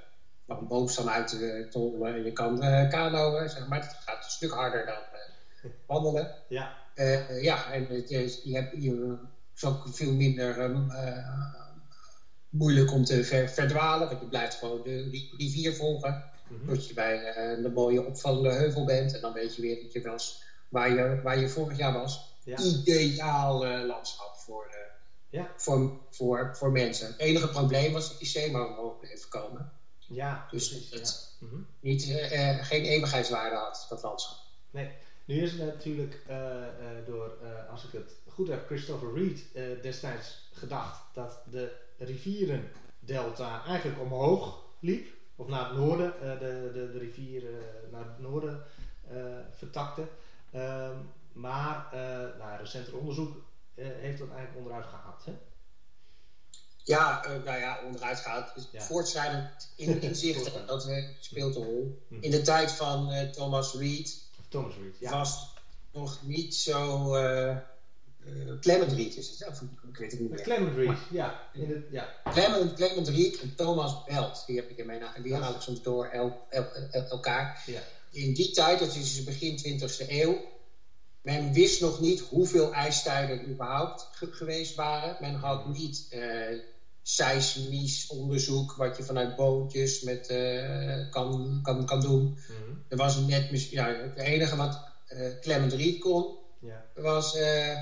van 0.46 0.66
boomstam 0.66 1.08
uit 1.08 1.28
te 1.28 1.66
tollen. 1.70 2.24
Je 2.24 2.32
kan 2.32 2.58
kanoën, 2.88 3.48
zeg 3.48 3.66
maar. 3.66 3.80
Het 3.80 3.96
gaat 4.06 4.24
een 4.24 4.30
stuk 4.30 4.52
harder 4.52 4.86
dan 4.86 5.02
wandelen. 5.86 6.34
Ja. 6.48 6.76
Ja, 7.40 7.72
en 7.72 7.86
het, 7.86 8.08
je, 8.08 8.54
hebt 8.54 8.82
je 8.82 9.18
ook 9.64 9.88
veel 9.90 10.12
minder 10.12 10.60
um, 10.60 10.90
moeilijk 12.48 12.92
om 12.92 13.04
te 13.04 13.24
verdwalen. 13.48 14.08
Want 14.08 14.20
je 14.20 14.26
blijft 14.26 14.54
gewoon 14.54 14.82
de 14.82 15.26
rivier 15.36 15.74
volgen. 15.74 16.24
Mm 16.48 16.66
Tot 16.66 16.86
je 16.86 16.94
bij 16.94 17.16
uh, 17.16 17.62
de 17.62 17.70
mooie 17.70 18.06
opvallende 18.06 18.52
heuvel 18.52 18.84
bent. 18.84 19.14
En 19.14 19.20
dan 19.20 19.32
weet 19.32 19.56
je 19.56 19.62
weer 19.62 19.82
dat 19.82 19.92
je 19.92 20.00
was 20.00 20.42
waar 20.68 20.94
je, 20.94 21.20
waar 21.22 21.38
je 21.38 21.48
vorig 21.48 21.78
jaar 21.78 21.92
was. 21.92 22.26
Ideaal 22.44 23.66
landschap 23.66 24.36
voor, 24.36 24.76
ja. 25.30 25.50
voor, 25.56 26.00
voor, 26.10 26.56
voor 26.56 26.72
mensen. 26.72 27.06
Het 27.06 27.18
enige 27.18 27.48
probleem 27.48 27.92
was 27.92 28.08
dat 28.08 28.18
die 28.18 28.28
zeeman 28.28 28.68
omhoog 28.68 28.98
bleef 28.98 29.28
komen. 29.28 29.72
Ja, 29.98 30.46
dus 30.50 30.68
precies, 30.68 30.90
het 30.90 31.36
ja. 31.40 31.46
mm 31.46 31.66
niet, 31.80 32.04
geen 32.60 32.84
eeuwigheidswaarde 32.84 33.56
had, 33.56 33.86
dat 33.88 34.02
landschap. 34.02 34.36
Nee. 34.70 34.90
Nu 35.28 35.42
is 35.42 35.52
het 35.52 35.60
natuurlijk 35.60 36.20
door, 37.06 37.32
als 37.70 37.84
ik 37.84 37.92
het 37.92 38.12
goed 38.28 38.48
heb, 38.48 38.66
Christopher 38.66 39.14
Reed 39.14 39.44
destijds 39.82 40.48
gedacht 40.52 41.00
dat 41.14 41.42
de 41.50 41.72
rivierendelta 41.98 43.64
eigenlijk 43.64 44.00
omhoog 44.00 44.64
liep, 44.80 45.06
of 45.36 45.46
naar 45.46 45.68
het 45.68 45.76
noorden, 45.76 46.12
de, 46.20 46.70
de, 46.72 46.92
de 46.92 46.98
rivier 46.98 47.42
naar 47.90 48.04
het 48.04 48.18
noorden 48.18 48.62
vertakte. 49.50 50.08
Ehm, 50.50 50.96
maar 51.32 51.88
nou, 52.38 52.58
recenter 52.58 52.96
onderzoek 52.96 53.36
heeft 53.74 54.18
dat 54.18 54.28
eigenlijk 54.28 54.56
onderuit 54.56 54.86
gehaald. 54.86 55.24
Hè? 55.24 55.32
Ja, 56.84 57.24
nou 57.44 57.58
ja, 57.58 57.80
onderuit 57.84 58.18
gehaald. 58.18 58.54
Dus 58.54 58.68
ja. 58.72 58.80
Voortschrijdend 58.80 59.72
in, 59.76 60.00
inzichten, 60.00 60.66
dat 60.66 60.90
speelt 61.20 61.56
een 61.56 61.64
rol. 61.64 62.04
Hm. 62.08 62.14
In 62.20 62.30
de 62.30 62.42
tijd 62.42 62.72
van 62.72 63.30
Thomas 63.30 63.74
Reed, 63.74 64.27
Thomas 64.48 64.74
Reed 64.82 64.98
ja. 64.98 65.10
was 65.10 65.54
nog 65.92 66.18
niet 66.22 66.54
zo 66.54 67.14
uh, 67.16 67.56
Clement 68.60 68.92
Reed 68.92 69.16
is 69.16 69.30
het, 69.30 69.48
of, 69.48 69.60
ik 69.60 69.96
weet 69.96 70.10
het 70.10 70.20
niet 70.20 70.30
meer. 70.30 70.40
Clement 70.40 70.76
Reed, 70.76 70.98
ja. 71.10 71.40
In 71.52 71.70
het, 71.70 71.84
ja. 71.90 72.14
Clement, 72.24 72.74
Clement 72.74 73.08
Reed 73.08 73.40
en 73.40 73.54
Thomas 73.54 74.04
Belt, 74.04 74.42
die 74.46 74.56
heb 74.56 74.70
ik 74.70 74.76
in 74.76 74.86
mijn 74.86 75.00
naam, 75.00 75.22
die 75.22 75.34
haal 75.34 75.54
ik 75.54 75.60
soms 75.60 75.82
door 75.82 76.06
el, 76.06 76.46
el, 76.48 76.64
el, 76.90 77.04
elkaar. 77.08 77.62
Ja. 77.66 77.80
In 78.10 78.34
die 78.34 78.50
tijd, 78.50 78.78
dat 78.78 78.94
is 78.94 79.14
dus 79.14 79.24
begin 79.24 79.80
20e 79.80 80.08
eeuw, 80.08 80.40
men 81.20 81.52
wist 81.52 81.80
nog 81.80 82.00
niet 82.00 82.20
hoeveel 82.20 82.72
ijstijden 82.72 83.48
überhaupt 83.50 84.08
ge 84.12 84.32
geweest 84.32 84.74
waren. 84.74 85.16
Men 85.20 85.34
had 85.34 85.68
niet 85.68 86.06
uh, 86.10 86.60
seismisch 87.08 88.06
onderzoek, 88.06 88.74
wat 88.74 88.96
je 88.96 89.02
vanuit 89.02 89.34
bootjes 89.34 90.00
met, 90.00 90.28
uh, 90.30 91.10
kan, 91.10 91.58
kan, 91.62 91.84
kan 91.84 92.00
doen. 92.00 92.22
Mm 92.22 92.36
-hmm. 92.46 92.84
Er 92.88 92.96
was 92.96 93.16
net, 93.16 93.70
ja, 93.70 93.86
het 93.94 94.16
enige 94.16 94.56
wat 94.56 94.80
Clement 95.40 95.72
Reed 95.72 95.98
kon, 95.98 96.30
ja. 96.58 96.84
was 96.94 97.34
uh, 97.34 97.76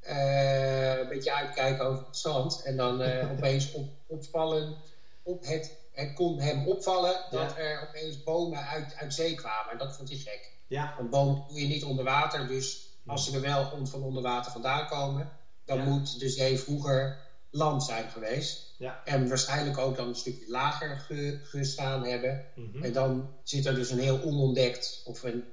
een 0.00 1.08
beetje 1.08 1.32
uitkijken 1.32 1.84
over 1.84 2.04
het 2.04 2.16
zand. 2.16 2.62
En 2.62 2.76
dan 2.76 3.00
uh, 3.00 3.30
opeens 3.36 3.70
op, 3.70 3.88
opvallen. 4.06 4.76
Op 5.22 5.44
het, 5.44 5.72
het 5.90 6.12
kon 6.12 6.40
hem 6.40 6.66
opvallen 6.66 7.26
dat 7.30 7.56
er 7.56 7.80
opeens 7.88 8.22
bomen 8.22 8.66
uit, 8.66 8.94
uit 8.94 9.14
zee 9.14 9.34
kwamen. 9.34 9.72
En 9.72 9.78
dat 9.78 9.96
vond 9.96 10.08
hij 10.08 10.18
gek. 10.18 10.52
Ja. 10.66 10.94
Een 10.98 11.08
boom 11.08 11.44
doe 11.48 11.60
je 11.60 11.66
niet 11.66 11.84
onder 11.84 12.04
water. 12.04 12.46
Dus 12.46 12.88
als 13.06 13.24
ze 13.24 13.34
er 13.34 13.40
wel 13.40 13.86
van 13.86 14.02
onder 14.02 14.22
water 14.22 14.52
vandaan 14.52 14.86
komen, 14.86 15.30
dan 15.64 15.84
moet 15.84 16.18
de 16.18 16.28
zee 16.28 16.58
vroeger 16.58 17.23
land 17.54 17.84
zijn 17.84 18.10
geweest. 18.10 18.74
Ja. 18.78 19.00
En 19.04 19.28
waarschijnlijk 19.28 19.78
ook 19.78 19.96
dan 19.96 20.08
een 20.08 20.14
stukje 20.14 20.44
lager 20.48 20.96
ge, 20.96 21.38
gestaan 21.42 22.04
hebben. 22.04 22.44
Mm 22.54 22.82
En 22.82 22.92
dan 22.92 23.30
zit 23.42 23.66
er 23.66 23.74
dus 23.74 23.90
een 23.90 23.98
heel 23.98 24.22
onontdekt 24.22 25.00
of 25.04 25.22
een 25.22 25.44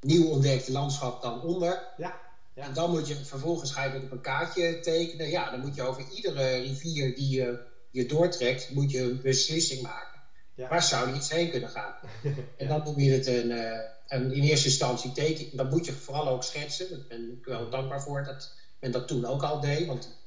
nieuw 0.00 0.26
ontdekt 0.26 0.68
landschap 0.68 1.22
dan 1.22 1.42
onder. 1.42 1.88
Ja. 1.96 2.20
Ja. 2.54 2.64
En 2.64 2.72
dan 2.72 2.90
moet 2.90 3.08
je 3.08 3.14
vervolgens 3.14 3.72
ga 3.72 3.84
je 3.84 3.92
dat 3.92 4.02
op 4.02 4.10
een 4.10 4.20
kaartje 4.20 4.80
tekenen. 4.80 5.28
Ja, 5.28 5.50
dan 5.50 5.60
moet 5.60 5.74
je 5.74 5.82
over 5.82 6.04
iedere 6.14 6.56
rivier 6.56 7.14
die 7.14 7.30
je, 7.30 7.58
je 7.90 8.06
doortrekt, 8.06 8.70
moet 8.70 8.90
je 8.90 9.00
een 9.00 9.20
beslissing 9.22 9.82
maken. 9.82 10.20
Ja. 10.54 10.68
Waar 10.68 10.82
zou 10.82 11.06
die 11.06 11.16
iets 11.16 11.30
heen 11.30 11.50
kunnen 11.50 11.68
gaan? 11.68 11.94
en 12.58 12.68
dan 12.68 12.94
je 12.96 13.10
het 13.10 13.26
een, 13.26 13.50
uh, 13.50 13.78
een, 14.08 14.32
in 14.32 14.42
eerste 14.42 14.68
instantie 14.68 15.12
tekenen. 15.12 15.56
Dan 15.56 15.68
moet 15.68 15.86
je 15.86 15.92
vooral 15.92 16.28
ook 16.28 16.44
schetsen. 16.44 16.90
Daar 16.90 17.04
ben 17.08 17.32
ik 17.38 17.44
wel 17.44 17.70
dankbaar 17.70 18.02
voor 18.02 18.24
dat 18.24 18.52
men 18.80 18.90
dat 18.90 19.08
toen 19.08 19.24
ook 19.24 19.42
al 19.42 19.60
deed. 19.60 19.86
Want 19.86 20.21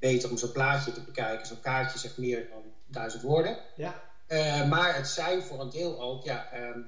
beter 0.00 0.30
om 0.30 0.38
zo'n 0.38 0.52
plaatje 0.52 0.92
te 0.92 1.00
bekijken. 1.00 1.46
Zo'n 1.46 1.60
kaartje 1.60 1.98
zegt 1.98 2.18
meer 2.18 2.48
dan 2.48 2.62
duizend 2.86 3.22
woorden. 3.22 3.58
Ja. 3.76 3.94
Uh, 4.28 4.68
maar 4.68 4.96
het 4.96 5.08
zijn 5.08 5.42
voor 5.42 5.60
een 5.60 5.70
deel 5.70 6.00
ook 6.00 6.24
ja, 6.24 6.48
um, 6.54 6.86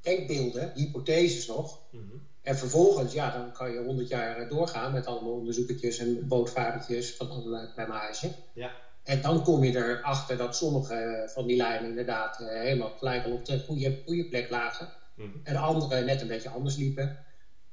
denkbeelden, 0.00 0.72
hypotheses 0.74 1.46
nog. 1.46 1.78
Mm 1.90 2.00
-hmm. 2.00 2.26
En 2.42 2.56
vervolgens, 2.56 3.12
ja, 3.12 3.30
dan 3.30 3.52
kan 3.52 3.72
je 3.72 3.82
honderd 3.82 4.08
jaar 4.08 4.48
doorgaan 4.48 4.92
met 4.92 5.06
allemaal 5.06 5.32
onderzoekertjes 5.32 5.98
en 5.98 6.28
bootvaartjes 6.28 7.14
van 7.16 7.30
allerlei 7.30 7.68
plamage. 7.74 8.32
Ja. 8.54 8.70
En 9.02 9.20
dan 9.20 9.42
kom 9.42 9.64
je 9.64 9.76
erachter 9.76 10.36
dat 10.36 10.56
sommige 10.56 11.30
van 11.32 11.46
die 11.46 11.56
lijnen 11.56 11.88
inderdaad 11.88 12.40
uh, 12.40 12.48
helemaal 12.48 12.92
gelijk 12.98 13.24
al 13.24 13.32
op 13.32 13.44
de 13.44 13.64
goede, 13.66 14.02
goede 14.06 14.28
plek 14.28 14.50
lagen. 14.50 14.88
Mm 15.14 15.30
-hmm. 15.30 15.40
En 15.44 15.56
andere 15.56 16.04
net 16.04 16.20
een 16.20 16.28
beetje 16.28 16.48
anders 16.48 16.76
liepen. 16.76 17.18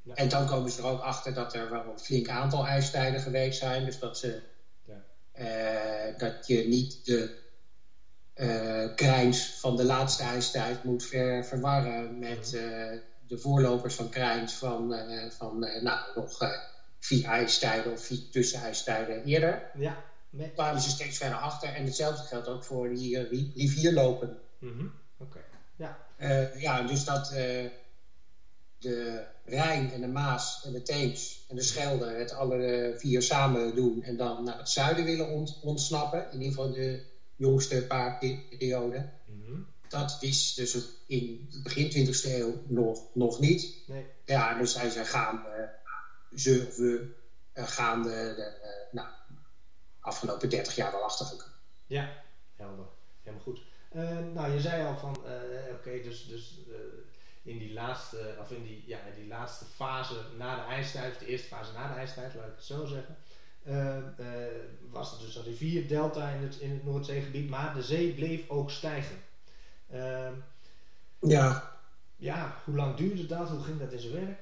Ja. 0.01 0.15
En 0.15 0.29
dan 0.29 0.45
komen 0.45 0.71
ze 0.71 0.81
er 0.81 0.87
ook 0.87 1.01
achter 1.01 1.33
dat 1.33 1.53
er 1.53 1.69
wel 1.69 1.85
een 1.91 1.99
flink 1.99 2.29
aantal 2.29 2.67
ijstijden 2.67 3.21
geweest 3.21 3.59
zijn. 3.59 3.85
Dus 3.85 3.99
dat, 3.99 4.17
ze, 4.17 4.41
dat 6.17 6.47
je 6.47 6.67
niet 6.67 7.05
de 7.05 7.39
krijns 8.95 9.59
van 9.59 9.75
de 9.75 9.85
laatste 9.85 10.23
ijstijd 10.23 10.83
moet 10.83 11.05
ver, 11.05 11.45
verwarren 11.45 12.19
met 12.19 12.49
de 13.27 13.37
voorlopers 13.37 13.95
van 13.95 14.09
Krijns 14.09 14.53
van, 14.53 14.95
van 15.37 15.59
nou, 15.59 15.99
nog 16.15 16.37
vier 16.99 17.25
ijstijden 17.25 17.91
of 17.91 18.05
vier 18.05 18.29
tussenijstijden 18.31 19.23
eerder. 19.23 19.71
Ja. 19.73 20.03
Nee. 20.29 20.51
kwamen 20.51 20.81
ze 20.81 20.89
steeds 20.89 21.17
verder 21.17 21.37
achter. 21.37 21.73
En 21.73 21.85
hetzelfde 21.85 22.23
geldt 22.23 22.47
ook 22.47 22.63
voor 22.63 22.89
die 22.89 23.27
rivierlopen. 23.55 24.37
Mm 24.59 24.77
-hmm. 24.77 24.93
Oké, 25.17 25.37
okay. 25.37 25.97
ja. 26.17 26.49
ja, 26.57 26.81
dus 26.81 27.05
dat 27.05 27.33
de 28.81 29.25
Rijn 29.45 29.91
en 29.91 30.01
de 30.01 30.07
Maas 30.07 30.63
en 30.65 30.71
de 30.71 30.81
Theems 30.81 31.45
en 31.49 31.55
de 31.55 31.63
Schelde 31.63 32.05
het 32.05 32.31
alle 32.31 32.93
vier 32.97 33.21
samen 33.21 33.75
doen 33.75 34.03
en 34.03 34.17
dan 34.17 34.43
naar 34.43 34.57
het 34.57 34.69
zuiden 34.69 35.05
willen 35.05 35.29
ont 35.29 35.59
ontsnappen. 35.61 36.31
In 36.31 36.41
ieder 36.41 36.47
geval 36.47 36.71
de 36.71 37.03
jongste 37.35 37.87
paar 37.87 38.17
perioden. 38.17 39.13
Mm 39.25 39.43
-hmm. 39.45 39.67
Dat 39.87 40.17
is 40.19 40.53
dus 40.53 40.87
in 41.07 41.49
begin 41.63 42.07
20e 42.07 42.23
eeuw 42.23 42.61
nog, 42.67 43.15
nog 43.15 43.39
niet. 43.39 43.83
Nee. 43.87 44.05
Ja, 44.25 44.57
dus 44.57 44.71
zij 44.71 44.89
zijn 44.89 45.05
gaan, 45.05 45.45
uh, 45.45 45.63
ze 46.39 46.65
of 46.67 46.75
we 46.75 47.15
uh, 47.53 47.67
gaan 47.67 48.03
de, 48.03 48.09
de 48.09 48.59
uh, 48.63 48.93
nou, 48.93 49.07
afgelopen 49.99 50.49
30 50.49 50.75
jaar 50.75 50.91
wel 50.91 51.03
achtergekomen. 51.03 51.55
Ja, 51.85 52.23
helder. 52.55 52.85
Helemaal 53.21 53.43
goed. 53.43 53.61
nou, 54.33 54.51
je 54.51 54.59
zei 54.59 54.85
al 54.85 54.97
van, 54.97 55.15
oké, 55.15 55.73
okay, 55.73 56.01
dus, 56.01 56.25
dus 56.27 56.59
in 57.43 57.57
die 57.57 57.73
laatste, 57.73 58.35
of 58.39 58.51
in 58.51 58.63
die, 58.63 58.83
ja, 58.85 58.99
die 59.15 59.27
laatste 59.27 59.65
fase 59.65 60.15
na 60.37 60.55
de 60.55 60.73
ijstijd, 60.73 61.11
of 61.11 61.17
de 61.17 61.25
eerste 61.25 61.47
fase 61.47 61.71
na 61.73 61.87
de 61.87 61.99
ijstijd, 61.99 62.35
laat 62.35 62.47
ik 62.47 62.55
het 62.55 62.65
zo 62.65 62.85
zeggen. 62.85 63.17
was 64.91 65.13
er 65.13 65.25
dus 65.25 65.35
een 65.35 65.43
rivierdelta 65.43 66.29
in 66.29 66.41
het, 66.41 66.55
in 66.59 66.71
het 66.71 66.83
Noordzeegebied, 66.83 67.49
maar 67.49 67.73
de 67.73 67.83
zee 67.83 68.13
bleef 68.13 68.49
ook 68.49 68.69
stijgen. 68.69 69.15
Uh, 69.93 70.29
ja. 71.21 71.79
Ja, 72.15 72.55
hoe 72.65 72.75
lang 72.75 72.95
duurde 72.95 73.25
dat? 73.25 73.49
Hoe 73.49 73.63
ging 73.63 73.79
dat 73.79 73.91
in 73.91 73.99
zijn 73.99 74.13
werk? 74.13 74.39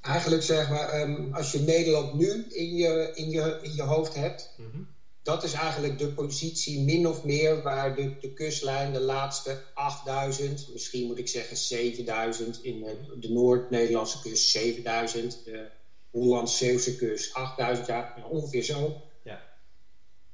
Eigenlijk 0.00 0.42
zeg 0.42 0.68
maar, 0.68 1.00
um, 1.00 1.34
als 1.34 1.52
je 1.52 1.58
Nederland 1.58 2.14
nu 2.14 2.44
in 2.48 2.74
je, 2.74 3.12
in 3.14 3.30
je, 3.30 3.58
in 3.62 3.74
je 3.74 3.82
hoofd 3.82 4.14
hebt, 4.14 4.54
mm 4.56 4.70
-hmm. 4.70 4.88
Dat 5.26 5.42
is 5.42 5.52
eigenlijk 5.52 5.98
de 5.98 6.12
positie 6.12 6.80
min 6.80 7.06
of 7.06 7.24
meer 7.24 7.62
waar 7.62 7.94
de, 7.94 8.18
de 8.20 8.32
kustlijn 8.32 8.92
de 8.92 9.00
laatste 9.00 9.62
8000, 9.74 10.68
misschien 10.72 11.06
moet 11.06 11.18
ik 11.18 11.28
zeggen 11.28 11.56
7000, 11.56 12.62
in 12.62 12.80
de 13.20 13.30
Noord-Nederlandse 13.30 14.20
kust 14.20 14.48
7000, 14.48 15.44
de 15.44 15.70
Hollands-Zeeuwse 16.10 16.96
kust 16.96 17.34
8000 17.34 17.86
jaar, 17.86 18.26
ongeveer 18.30 18.62
zo. 18.62 19.02
Ja. 19.22 19.42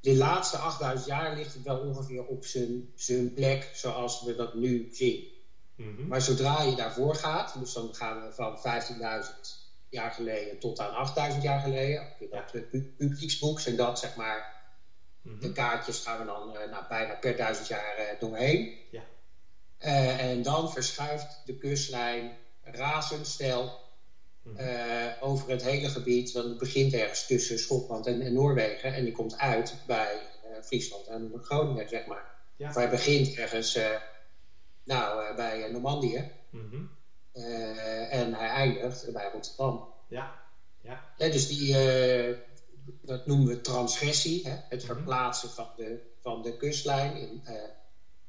De 0.01 0.15
laatste 0.17 0.57
8000 0.57 1.07
jaar 1.07 1.37
ligt 1.37 1.55
het 1.55 1.63
wel 1.63 1.79
ongeveer 1.79 2.25
op 2.25 2.45
zijn, 2.45 2.91
zijn 2.95 3.35
plek 3.35 3.71
zoals 3.75 4.23
we 4.23 4.35
dat 4.35 4.55
nu 4.55 4.89
zien. 4.93 5.25
Mhm. 5.77 6.07
Maar 6.07 6.21
zodra 6.21 6.63
je 6.63 6.77
daarvoor 6.77 7.15
gaat, 7.15 7.59
dus 7.59 7.73
dan 7.73 7.95
gaan 7.95 8.23
we 8.23 8.33
van 8.33 8.59
15.000 8.59 9.31
jaar 9.89 10.11
geleden 10.11 10.59
tot 10.59 10.81
aan 10.81 10.95
8000 10.95 11.43
jaar 11.43 11.61
geleden, 11.61 12.09
dat 12.31 12.51
ja. 12.53 12.61
publieksboek 12.97 13.61
en 13.61 13.77
dat 13.77 13.99
zeg 13.99 14.17
maar 14.17 14.61
Mhm. 15.23 15.41
De 15.41 15.52
kaartjes 15.52 15.99
gaan 15.99 16.19
we 16.19 16.25
dan 16.25 16.49
uh, 16.49 16.71
nou, 16.71 16.85
bijna 16.88 17.14
per 17.14 17.37
duizend 17.37 17.67
jaar 17.67 17.99
uh, 17.99 18.21
doorheen. 18.21 18.79
Ja. 18.91 19.02
Uh, 19.81 20.21
en 20.21 20.43
dan 20.43 20.71
verschuift 20.71 21.43
de 21.45 21.59
kustlijn 21.59 22.37
razendsnel 22.62 23.81
mm 24.43 24.61
over 25.21 25.50
het 25.50 25.62
hele 25.62 25.88
gebied. 25.88 26.33
Want 26.33 26.47
het 26.47 26.59
begint 26.59 26.93
ergens 26.93 27.26
tussen 27.26 27.59
Schotland 27.59 28.07
en, 28.07 28.21
en 28.21 28.33
Noorwegen. 28.33 28.95
En 28.95 29.05
die 29.05 29.12
komt 29.12 29.38
uit 29.38 29.75
bij 29.87 30.19
Friesland 30.62 31.07
en 31.07 31.33
Groningen, 31.43 31.88
zeg 31.88 32.07
maar. 32.07 32.35
Ja. 32.57 32.69
Of 32.69 32.75
hij 32.75 32.91
begint 32.91 33.35
ergens 33.35 33.79
nou, 34.85 35.37
bij 35.37 35.69
Normandië. 35.71 36.31
Mm 36.50 36.91
en 38.11 38.35
hij 38.35 38.49
eindigt 38.49 39.12
bij 39.12 39.31
Rotterdam. 39.33 39.88
Ja. 40.09 40.43
Ja. 40.81 41.00
dus 41.17 41.49
die, 41.49 41.75
dat 43.03 43.27
noemen 43.27 43.47
we 43.47 43.61
transgressie, 43.61 44.41
hè? 44.49 44.57
het 44.69 44.85
mhm. 44.85 44.95
verplaatsen 44.95 45.51
van 45.51 45.69
de, 45.77 46.01
van 46.21 46.43
de 46.43 46.57
kustlijn 46.57 47.17
in 47.17 47.43
uh, 47.45 47.53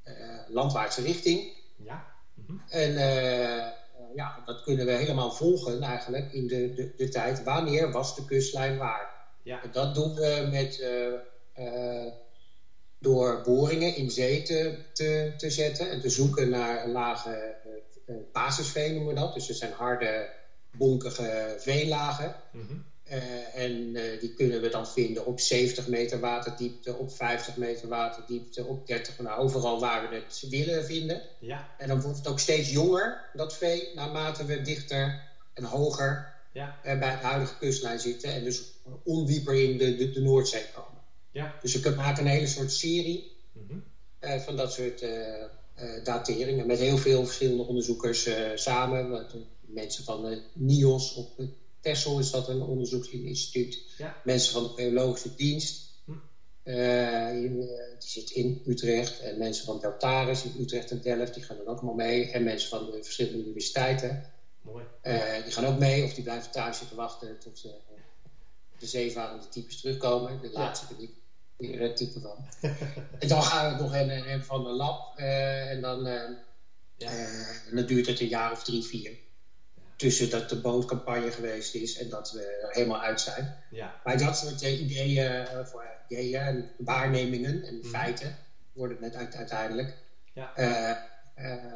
uh, 0.04 0.40
landwaartse 0.48 1.02
richting. 1.02 1.52
Ja. 1.76 2.06
Mhm. 2.34 2.58
En 2.68 2.92
uh, 2.92 3.68
ja, 4.16 4.42
dat 4.46 4.62
kunnen 4.64 4.86
we 4.86 4.92
helemaal 4.92 5.32
volgen 5.32 5.82
eigenlijk 5.82 6.32
in 6.32 6.48
de, 6.48 6.74
de, 6.74 6.94
de 6.98 7.10
tijd. 7.10 7.44
Wanneer 7.44 7.92
was 7.92 8.16
de 8.16 8.26
kustlijn 8.26 8.78
waar? 8.78 9.12
Ja. 9.44 9.64
En 9.64 9.72
dat 9.72 9.96
doen 9.96 10.14
we 10.14 10.48
met, 10.52 10.86
door 13.00 13.42
boringen 13.42 13.96
in 13.96 14.12
zee 14.12 14.42
te, 14.42 14.86
te, 14.94 15.34
te, 15.38 15.50
zetten 15.50 15.90
en 15.90 16.02
te 16.02 16.10
zoeken 16.10 16.50
naar 16.50 16.88
lage 16.88 17.56
basisveen 18.32 18.94
noemen 18.94 19.14
we 19.14 19.20
dat. 19.20 19.34
Dus 19.34 19.48
het 19.48 19.58
zijn 19.58 19.72
harde, 19.72 20.30
bonkige 20.72 21.56
veenlagen. 21.60 22.36
Mm 22.52 22.92
uh, 23.12 23.56
en 23.56 23.72
uh, 23.72 24.20
die 24.20 24.34
kunnen 24.34 24.62
we 24.62 24.70
dan 24.70 24.88
vinden 24.88 25.26
op 25.26 25.40
70 25.40 25.88
meter 25.88 26.20
waterdiepte, 26.20 26.96
op 26.96 27.12
50 27.12 27.58
meter 27.58 27.88
waterdiepte, 27.88 28.66
op 28.66 28.88
30, 28.88 29.20
nou, 29.20 29.40
overal 29.40 29.80
waar 29.80 30.10
we 30.10 30.16
het 30.16 30.46
willen 30.50 30.86
vinden. 30.86 31.22
Ja. 31.40 31.70
En 31.78 31.88
dan 31.88 32.02
wordt 32.02 32.18
het 32.18 32.28
ook 32.28 32.40
steeds 32.40 32.72
jonger, 32.72 33.30
dat 33.34 33.58
vee, 33.58 33.92
naarmate 33.96 34.46
we 34.46 34.62
dichter 34.62 35.22
en 35.54 35.64
hoger 35.64 36.34
ja. 36.54 36.78
uh, 36.86 37.00
bij 37.00 37.20
de 37.20 37.26
huidige 37.26 37.58
kustlijn 37.58 38.00
zitten. 38.00 38.34
En 38.34 38.44
dus 38.44 38.64
ondieper 39.04 39.54
in 39.54 39.78
de, 39.78 39.96
de, 39.96 40.12
de 40.12 40.22
Noordzee 40.22 40.66
komen. 40.74 41.02
Ja. 41.32 41.56
Dus 41.62 41.74
we 41.74 41.80
kunnen 41.80 42.00
maken 42.00 42.26
een 42.26 42.32
hele 42.32 42.48
soort 42.48 42.72
serie 42.72 43.32
mm 43.52 43.68
-hmm. 43.68 44.40
van 44.40 44.56
dat 44.56 44.74
soort 44.74 45.06
dateringen. 46.04 46.68
Met 46.68 46.80
heel 46.80 46.98
veel 46.98 47.26
verschillende 47.26 47.64
onderzoekers 47.64 48.30
samen. 48.56 49.26
Mensen 49.62 50.04
van 50.04 50.22
de 50.22 50.42
NIOS 50.54 51.14
op 51.14 51.38
het 51.38 51.50
Texel 51.84 52.20
is 52.20 52.32
dat 52.32 52.48
een 52.48 52.62
onderzoeksinstituut. 52.62 53.82
Ja. 53.98 54.16
Mensen 54.24 54.54
van 54.54 54.64
de 54.64 54.82
Geologische 54.82 55.36
Dienst. 55.36 55.92
Hm. 56.06 56.12
Uh, 56.64 57.30
die 58.00 58.10
zit 58.10 58.30
in 58.30 58.62
Utrecht. 58.66 59.20
En 59.20 59.38
mensen 59.38 59.66
van 59.66 59.80
Deltaris 59.80 60.44
in 60.44 60.56
Utrecht 60.60 60.92
en 60.92 61.02
Delft, 61.02 61.34
die 61.34 61.44
gaan 61.44 61.58
dan 61.58 61.68
ook 61.68 61.78
allemaal 61.78 61.96
mee. 61.96 62.32
En 62.32 62.44
mensen 62.44 62.70
van 62.70 62.92
de 62.92 63.04
verschillende 63.04 63.44
universiteiten. 63.44 64.32
Mooi. 64.62 64.86
Uh, 65.04 65.44
die 65.44 65.52
gaan 65.52 65.66
ook 65.66 65.80
mee, 65.80 66.04
of 66.04 66.14
die 66.14 66.24
blijven 66.24 66.52
thuis 66.52 66.78
zitten 66.78 66.98
wachten 66.98 67.40
tot 67.40 67.62
de 68.80 68.88
zeevarende 68.88 69.48
types 69.48 69.80
terugkomen. 69.80 70.42
De 70.42 70.52
laatste 70.52 70.86
ben 70.96 71.04
ik 71.04 71.12
hier 71.58 71.82
het 71.82 71.96
type 71.98 72.20
van. 72.20 72.48
en 73.20 73.28
dan 73.28 73.44
gaan 73.44 73.76
we 73.76 73.84
nog 73.84 73.94
een, 73.94 74.32
een 74.32 74.44
van 74.44 74.64
de 74.64 74.70
lab. 74.70 75.18
en 75.18 75.82
dan, 75.82 76.04
ja. 76.98 77.10
en 77.70 77.76
dan 77.76 77.86
duurt 77.86 78.08
het 78.08 78.20
een 78.20 78.28
jaar 78.28 78.52
of 78.52 78.64
drie, 78.64 78.84
vier 78.84 79.22
tussen 79.96 80.30
dat 80.30 80.50
de 80.50 80.62
bootcampagne 80.62 81.32
geweest 81.32 81.76
is 81.76 81.98
en 81.98 82.10
dat 82.10 82.32
we 82.32 82.42
er 82.42 82.72
helemaal 82.72 83.02
uit 83.02 83.22
zijn. 83.22 83.56
Ja. 83.70 84.02
Maar 84.04 84.18
dat 84.18 84.38
soort 84.38 84.64
uh, 84.64 84.82
ideeën, 84.82 85.34
uh, 85.34 85.66
voor, 85.66 85.86
ideeën 86.08 86.42
en 86.42 86.72
waarnemingen 86.78 87.64
en 87.64 87.78
mhm. 87.78 87.88
feiten 87.88 88.38
worden 88.74 89.04
het 89.04 89.14
net 89.14 89.36
uiteindelijk. 89.36 89.98
Ja. 90.34 90.58
Uh, 90.58 90.92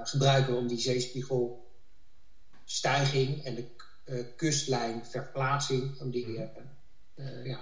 gebruiken 0.03 0.53
we 0.53 0.59
om 0.59 0.67
die 0.67 0.79
zeespiegelstijging 0.79 3.43
en 3.43 3.55
de 3.55 3.65
kustlijnverplaatsing, 4.35 5.99
om 5.99 6.11
die 6.11 6.27
mhm. 6.27 6.41
ja, 7.43 7.59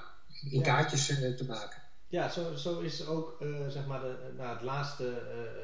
in 0.49 0.61
kaartjes 0.61 1.05
te 1.05 1.45
maken. 1.47 1.81
Ja, 2.07 2.29
zo, 2.29 2.55
zo 2.55 2.79
is 2.79 3.05
ook 3.05 3.37
zeg 3.67 3.85
maar 3.85 4.01
de, 4.01 4.33
nou, 4.37 4.53
het, 4.53 4.61
laatste, 4.61 5.03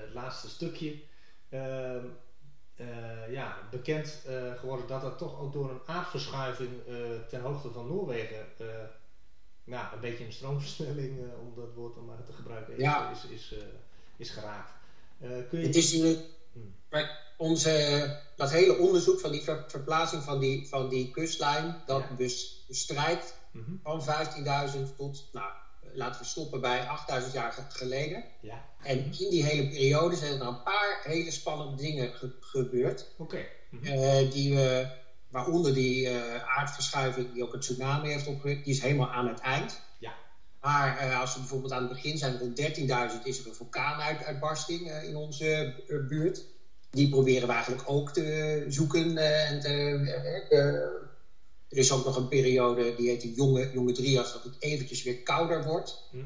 het 0.06 0.14
laatste 0.14 0.50
stukje 0.50 1.02
ehm, 1.50 2.06
uh, 2.78 3.32
ja, 3.32 3.58
bekend 3.72 4.22
uh, 4.28 4.60
geworden 4.60 4.88
dat 4.88 5.02
dat 5.02 5.18
toch 5.18 5.40
ook 5.40 5.54
door 5.54 5.70
een 5.70 5.82
aardverschuiving 5.86 6.70
uh, 6.88 6.96
ten 7.30 7.42
hoogte 7.42 7.72
van 7.72 7.88
Noorwegen 7.88 8.46
nou, 9.64 9.94
een 9.94 10.00
beetje 10.00 10.26
een 10.26 10.34
stroomversnelling, 10.34 11.20
om 11.40 11.54
dat 11.56 11.74
woord 11.76 11.96
dan 11.96 12.06
maar 12.06 12.24
te 12.26 12.34
gebruiken, 12.34 12.74
is, 12.74 12.80
ja. 12.80 13.12
is, 13.12 13.26
is, 13.26 13.56
is, 14.18 14.30
geraakt. 14.30 14.72
kun 15.20 15.60
je... 15.60 15.66
Het 15.66 15.76
is 15.76 15.94
nu, 15.94 16.18
hmm. 16.52 16.76
onze, 17.38 18.18
dat 18.36 18.52
hele 18.52 18.78
onderzoek 18.78 19.20
van 19.20 19.32
die 19.32 19.42
ver, 19.42 19.64
verplaatsing 19.68 20.24
van 20.24 20.40
die, 20.40 20.68
van 20.68 20.90
die 20.90 21.12
kustlijn, 21.12 21.82
dat 21.86 22.04
ja. 22.10 22.16
bestrijkt 22.68 23.36
mm 23.52 23.64
-hmm. 23.64 23.80
van 23.84 24.02
15.000 24.90 24.96
tot 24.98 25.30
nou, 25.32 25.52
laten 25.94 26.22
we 26.22 26.28
stoppen 26.28 26.62
bij 26.62 26.88
8000 26.88 27.34
jaar 27.34 27.68
geleden. 27.70 28.24
Ja. 28.42 28.66
En 28.84 28.98
in 28.98 29.30
die 29.30 29.44
hele 29.44 29.68
periode 29.68 30.16
zijn 30.16 30.40
er 30.40 30.48
een 30.48 30.64
paar 30.64 31.00
hele 31.04 31.32
spannende 31.32 31.76
dingen 31.76 32.12
gebeurd. 32.40 33.08
Oké. 33.18 33.46
Mhm. 33.70 33.86
Eh, 33.86 34.32
die 34.32 34.56
we, 34.56 34.88
waaronder 35.30 35.74
die 35.74 36.06
uh, 36.06 36.58
aardverschuiving 36.58 37.34
die 37.34 37.44
ook 37.44 37.54
een 37.54 37.60
tsunami 37.60 38.10
heeft 38.10 38.28
opgewekt, 38.28 38.64
die 38.66 38.74
is 38.74 38.82
helemaal 38.82 39.12
aan 39.12 39.28
het 39.28 39.40
eind. 39.40 39.82
Ja. 40.00 40.14
Maar 40.62 41.08
uh, 41.08 41.20
als 41.20 41.34
we 41.34 41.40
bijvoorbeeld 41.40 41.72
aan 41.72 41.84
het 41.84 41.94
begin 41.94 42.18
zijn, 42.18 42.38
rond 42.38 42.62
13.000 42.62 42.66
is 43.24 43.40
er 43.40 43.48
een 43.48 43.56
vulkaanuitbarsting 43.56 44.92
in 44.92 45.16
onze 45.16 45.74
buurt. 46.10 46.46
Die 46.90 47.10
proberen 47.10 47.48
we 47.48 47.54
eigenlijk 47.54 47.90
ook 47.90 48.12
te 48.12 48.66
zoeken 48.68 49.18
en 49.18 49.60
te 49.60 51.10
er 51.72 51.78
is 51.78 51.92
ook 51.92 52.06
nog 52.06 52.16
een 52.16 52.28
periode, 52.28 52.96
die 52.96 53.10
heet 53.10 53.22
de 53.22 53.34
jonge, 53.34 53.70
jonge 53.74 53.94
dat 54.14 54.44
het 54.44 54.56
eventjes 54.60 55.04
weer 55.04 55.22
kouder 55.24 55.64
wordt. 55.64 56.04
Hm. 56.12 56.18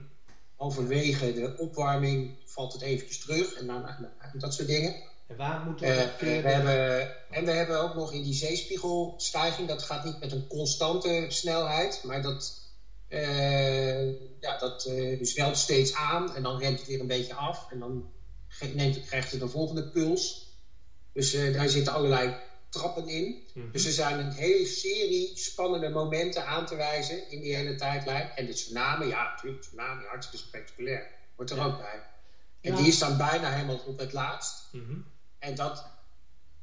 Overwege 0.58 1.34
de 1.34 1.58
opwarming 1.58 2.38
valt 2.45 2.73
het 2.73 2.81
eventjes 2.81 3.19
terug 3.19 3.53
en 3.53 3.67
dan, 3.67 3.86
dat 4.34 4.53
soort 4.53 4.67
dingen. 4.67 4.95
En 5.27 5.36
waar 5.36 5.65
moeten 5.65 5.88
we 5.88 6.12
uh, 6.21 6.41
we 6.41 6.49
hebben, 6.49 7.10
En 7.29 7.45
we 7.45 7.51
hebben 7.51 7.81
ook 7.81 7.95
nog 7.95 8.13
in 8.13 8.23
die 8.23 8.34
zeespiegelstijging, 8.34 9.67
dat 9.67 9.84
gaat 9.84 10.03
niet 10.03 10.19
met 10.19 10.31
een 10.31 10.47
constante 10.47 11.25
snelheid, 11.27 12.01
maar 12.03 12.21
dat, 12.21 12.71
uh, 13.10 14.08
ja, 14.39 14.58
dat 14.58 14.86
uh, 14.86 15.17
zwelt 15.21 15.58
steeds 15.58 15.93
aan 15.93 16.36
en 16.36 16.43
dan 16.43 16.60
remt 16.60 16.79
het 16.79 16.88
weer 16.88 16.99
een 16.99 17.08
beetje 17.08 17.34
af 17.34 17.71
en 17.71 17.79
dan 17.79 18.12
neemt 18.73 19.05
krijgt 19.05 19.31
het 19.31 19.41
een 19.41 19.49
volgende 19.49 19.89
puls. 19.89 20.53
Dus 21.13 21.31
daar 21.31 21.69
zitten 21.69 21.93
allerlei 21.93 22.36
trappen 22.77 23.07
in. 23.07 23.35
Mhm. 23.53 23.71
Dus 23.71 23.85
er 23.85 23.91
zijn 23.91 24.19
een 24.19 24.31
hele 24.31 24.65
serie 24.65 25.29
spannende 25.33 25.89
momenten 25.89 26.45
aan 26.45 26.65
te 26.65 26.75
wijzen 26.75 27.27
in 27.27 27.39
die 27.39 27.55
hele 27.55 27.75
tijdlijn. 27.75 28.29
En 28.33 28.45
de 28.45 28.53
tsunami, 28.53 29.05
ja, 29.05 29.23
natuurlijk, 29.23 29.61
tsunami, 29.61 30.03
hartstikke 30.03 30.45
spectaculair. 30.45 31.07
Wordt 31.35 31.51
er 31.51 31.63
ook 31.63 31.77
bij. 31.77 32.03
En 32.61 32.75
die 32.75 32.88
is 32.88 32.97
dan 32.97 33.17
bijna 33.17 33.49
helemaal 33.51 33.81
op 33.85 33.97
het 33.97 34.11
laatst. 34.11 34.67
Mhm. 34.71 34.97
En 35.39 35.55
dat 35.55 35.85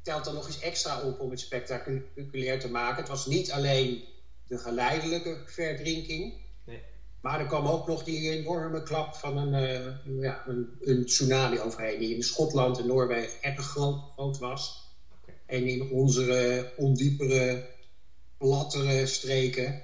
telt 0.02 0.24
dan 0.24 0.34
nog 0.34 0.46
eens 0.46 0.58
extra 0.58 1.00
op 1.00 1.20
om 1.20 1.30
het 1.30 1.40
spectaculair 1.40 2.58
te 2.58 2.68
maken. 2.68 2.96
Het 2.96 3.08
was 3.08 3.26
niet 3.26 3.50
alleen 3.50 4.04
de 4.46 4.58
geleidelijke 4.58 5.42
verdrinking. 5.44 6.34
Nee. 6.64 6.82
Maar 7.20 7.40
er 7.40 7.46
kwam 7.46 7.66
ook 7.66 7.86
nog 7.86 8.04
die 8.04 8.30
enorme 8.30 8.82
klap 8.82 9.14
van 9.14 9.36
een, 9.36 9.52
uh, 9.52 10.20
ja, 10.22 10.42
een, 10.46 10.78
een, 10.80 11.04
tsunami 11.04 11.60
overheen. 11.60 11.98
Die 11.98 12.14
in 12.14 12.22
Schotland 12.22 12.78
en 12.78 12.86
Noorwegen 12.86 13.42
erg 13.42 13.66
groot, 13.66 14.00
groot 14.14 14.38
was. 14.38 14.81
En 15.52 15.66
in 15.66 15.90
onze 15.90 16.72
ondiepere, 16.76 17.68
plattere 18.38 19.06
streken 19.06 19.82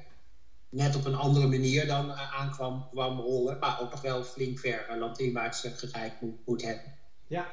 net 0.68 0.96
op 0.96 1.04
een 1.04 1.14
andere 1.14 1.46
manier 1.46 1.86
dan 1.86 2.10
eh, 2.10 2.40
aankwam 2.40 2.88
kwam 2.90 3.20
rollen. 3.20 3.58
Maar 3.58 3.80
ook 3.80 3.90
nog 3.90 4.00
wel 4.00 4.24
flink 4.24 4.58
ver 4.58 4.96
landinwaarts 4.98 5.66
gereikt 5.76 6.20
moet, 6.20 6.46
moet 6.46 6.62
hebben. 6.62 6.94
Ja. 7.26 7.52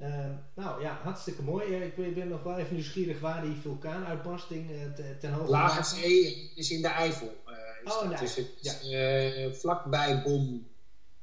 Uh, 0.00 0.26
nou 0.54 0.82
ja, 0.82 1.00
hartstikke 1.02 1.42
mooi. 1.42 1.74
Ik 1.74 2.14
ben 2.14 2.28
nog 2.28 2.42
wel 2.42 2.58
even 2.58 2.74
nieuwsgierig 2.74 3.20
waar 3.20 3.42
die 3.42 3.56
vulkaanuitbarsting 3.62 4.70
uh, 4.70 4.76
ten 5.20 5.32
hoogte... 5.32 5.50
Lage 5.50 5.82
Zee 5.82 6.50
is 6.54 6.70
in 6.70 6.82
de 6.82 6.88
Eifel. 6.88 7.36
Dus 7.84 7.94
oh, 7.94 8.10
dat 8.10 8.20
is 8.20 8.36
het 8.36 8.80
ja. 8.80 9.52
vlakbij 9.52 10.22
Bon 10.22 10.68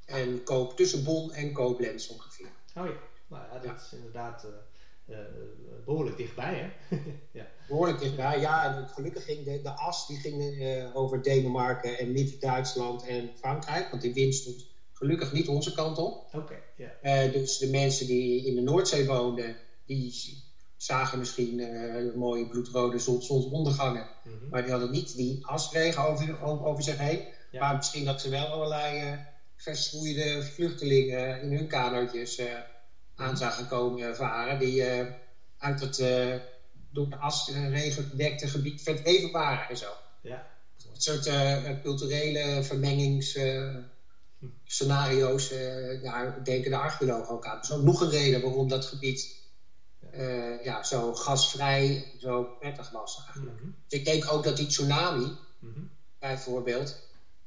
en 0.06 0.44
Koop, 0.44 0.78
tussen 0.78 1.04
Bon 1.04 1.34
en 1.34 1.52
Koblenz 1.52 2.08
ongeveer. 2.08 2.48
Oh 2.76 2.86
ja, 2.86 2.94
nou 3.28 3.44
ja, 3.52 3.60
dat 3.60 3.82
is 3.82 3.94
inderdaad 3.94 4.46
uh, 5.08 5.18
behoorlijk 5.86 6.18
dichtbij, 6.18 6.56
hè? 6.56 6.98
ja. 7.40 7.48
Behoorlijk 7.68 8.00
dichtbij, 8.00 8.40
ja. 8.40 8.64
En 8.64 8.88
gelukkig 8.88 9.24
ging 9.24 9.46
de, 9.46 9.62
de 9.62 9.76
as 9.76 10.06
die 10.06 10.20
ging, 10.20 10.42
uh, 10.42 10.96
over 10.96 11.22
Denemarken 11.22 11.98
en 11.98 12.12
Midden-Duitsland 12.12 13.04
en 13.04 13.32
Frankrijk. 13.34 13.90
Want 13.90 14.02
die 14.02 14.14
wind 14.14 14.34
stond 14.34 14.66
gelukkig 14.92 15.32
niet 15.32 15.48
onze 15.48 15.72
kant 15.72 15.98
op. 15.98 16.18
Oké, 16.32 16.62
dus 17.32 17.58
de 17.58 17.68
mensen 17.68 18.06
die 18.06 18.46
in 18.46 18.56
de 18.56 18.62
Noordzee 18.62 19.06
woonden, 19.06 19.58
die 19.86 20.14
zagen 20.76 21.18
misschien 21.18 21.56
mooie 22.16 22.48
bloedrode 22.48 23.00
zonsondergangen. 23.00 24.10
Mm 24.24 24.50
Maar 24.50 24.62
die 24.62 24.72
hadden 24.72 24.92
niet 24.92 25.16
die 25.16 25.46
asregen 25.46 26.04
over, 26.04 26.42
over 26.42 26.84
zich 26.84 26.98
heen. 26.98 27.24
Maar 27.52 27.76
misschien 27.76 28.06
dat 28.06 28.22
ze 28.22 28.30
wel 28.30 28.46
allerlei 28.46 29.20
verschroeide 29.56 30.44
vluchtelingen 30.44 31.42
in 31.42 31.52
hun 31.52 31.68
kanootjes 31.68 32.40
aan 33.16 33.38
zagen 33.38 33.68
komen 33.68 34.16
varen. 34.16 34.60
Die 34.60 34.84
eh, 34.84 35.08
uit 35.58 35.80
het 35.80 36.00
uh, 36.00 36.36
door 36.92 37.10
de 37.10 37.18
asregen 37.18 38.10
bedekte 38.10 38.48
gebied 38.48 38.82
verdreven 38.82 39.32
waren 39.32 39.70
en 39.70 39.78
zo. 39.78 39.92
Ja. 40.22 40.46
Een 40.94 41.02
soort 41.02 41.30
culturele 41.82 42.64
vermengingsscenario's 42.64 45.48
ja, 46.02 46.36
denken 46.44 46.72
de 46.72 46.78
archeologen 46.78 47.34
ook 47.34 47.46
aan. 47.46 47.60
Dus 47.60 47.72
ook 47.72 47.84
nog 47.84 48.02
een 48.02 48.10
reden 48.10 48.42
waarom 48.42 48.68
dat 48.68 48.86
gebied 48.86 49.42
ja, 50.64 50.84
zo 50.84 51.14
gasvrij, 51.14 52.12
zo 52.20 52.44
prettig 52.44 52.90
was 52.90 53.22
eigenlijk. 53.26 53.60
Mhm. 53.60 53.70
Dus 53.88 54.00
ik 54.00 54.06
denk 54.06 54.32
ook 54.32 54.44
dat 54.44 54.58
die 54.58 54.68
tsunami, 54.68 55.38
mm 55.60 55.92
bijvoorbeeld, 56.20 57.00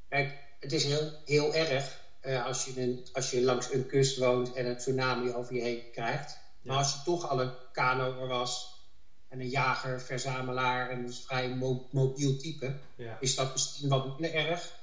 kijk, 0.09 0.33
het 0.59 0.71
is 0.71 0.83
heel, 0.83 1.11
heel 1.25 1.53
erg 1.53 1.99
uh, 2.27 2.45
als, 2.45 2.65
je 2.65 2.81
een, 2.81 3.05
als 3.13 3.31
je 3.31 3.41
langs 3.41 3.73
een 3.73 3.85
kust 3.85 4.17
woont 4.17 4.53
en 4.53 4.65
een 4.65 4.77
tsunami 4.77 5.33
over 5.33 5.53
je 5.53 5.61
heen 5.61 5.83
krijgt. 5.91 6.37
Maar 6.61 6.77
als 6.77 6.93
je 6.93 6.99
toch 7.03 7.29
al 7.29 7.41
een 7.41 7.51
kanoer 7.71 8.27
was 8.27 8.81
en 9.27 9.39
een 9.39 9.49
jager, 9.49 10.01
verzamelaar 10.01 10.89
en 10.89 11.03
een 11.03 11.13
vrij 11.13 11.49
mobiel 11.91 12.37
type, 12.37 12.75
is 13.19 13.35
dat 13.35 13.51
misschien 13.51 13.89
wat 13.89 14.19
minder 14.19 14.33
erg 14.33 14.75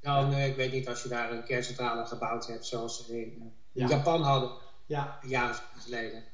dan, 0.00 0.32
uh, 0.32 0.46
ik 0.46 0.56
weet 0.56 0.72
niet, 0.72 0.88
als 0.88 1.02
je 1.02 1.08
daar 1.08 1.32
een 1.32 1.44
kerncentrale 1.44 2.06
gebouwd 2.06 2.46
hebt 2.46 2.66
zoals 2.66 3.06
ze 3.06 3.20
in, 3.20 3.52
in 3.72 3.88
Japan 3.88 4.22
hadden, 4.22 4.50
ja. 4.86 5.18
jaren 5.22 5.56
geleden 5.78 6.24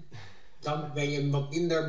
dan 0.61 0.91
ben 0.95 1.11
je 1.11 1.31
wat 1.31 1.51
minder 1.51 1.89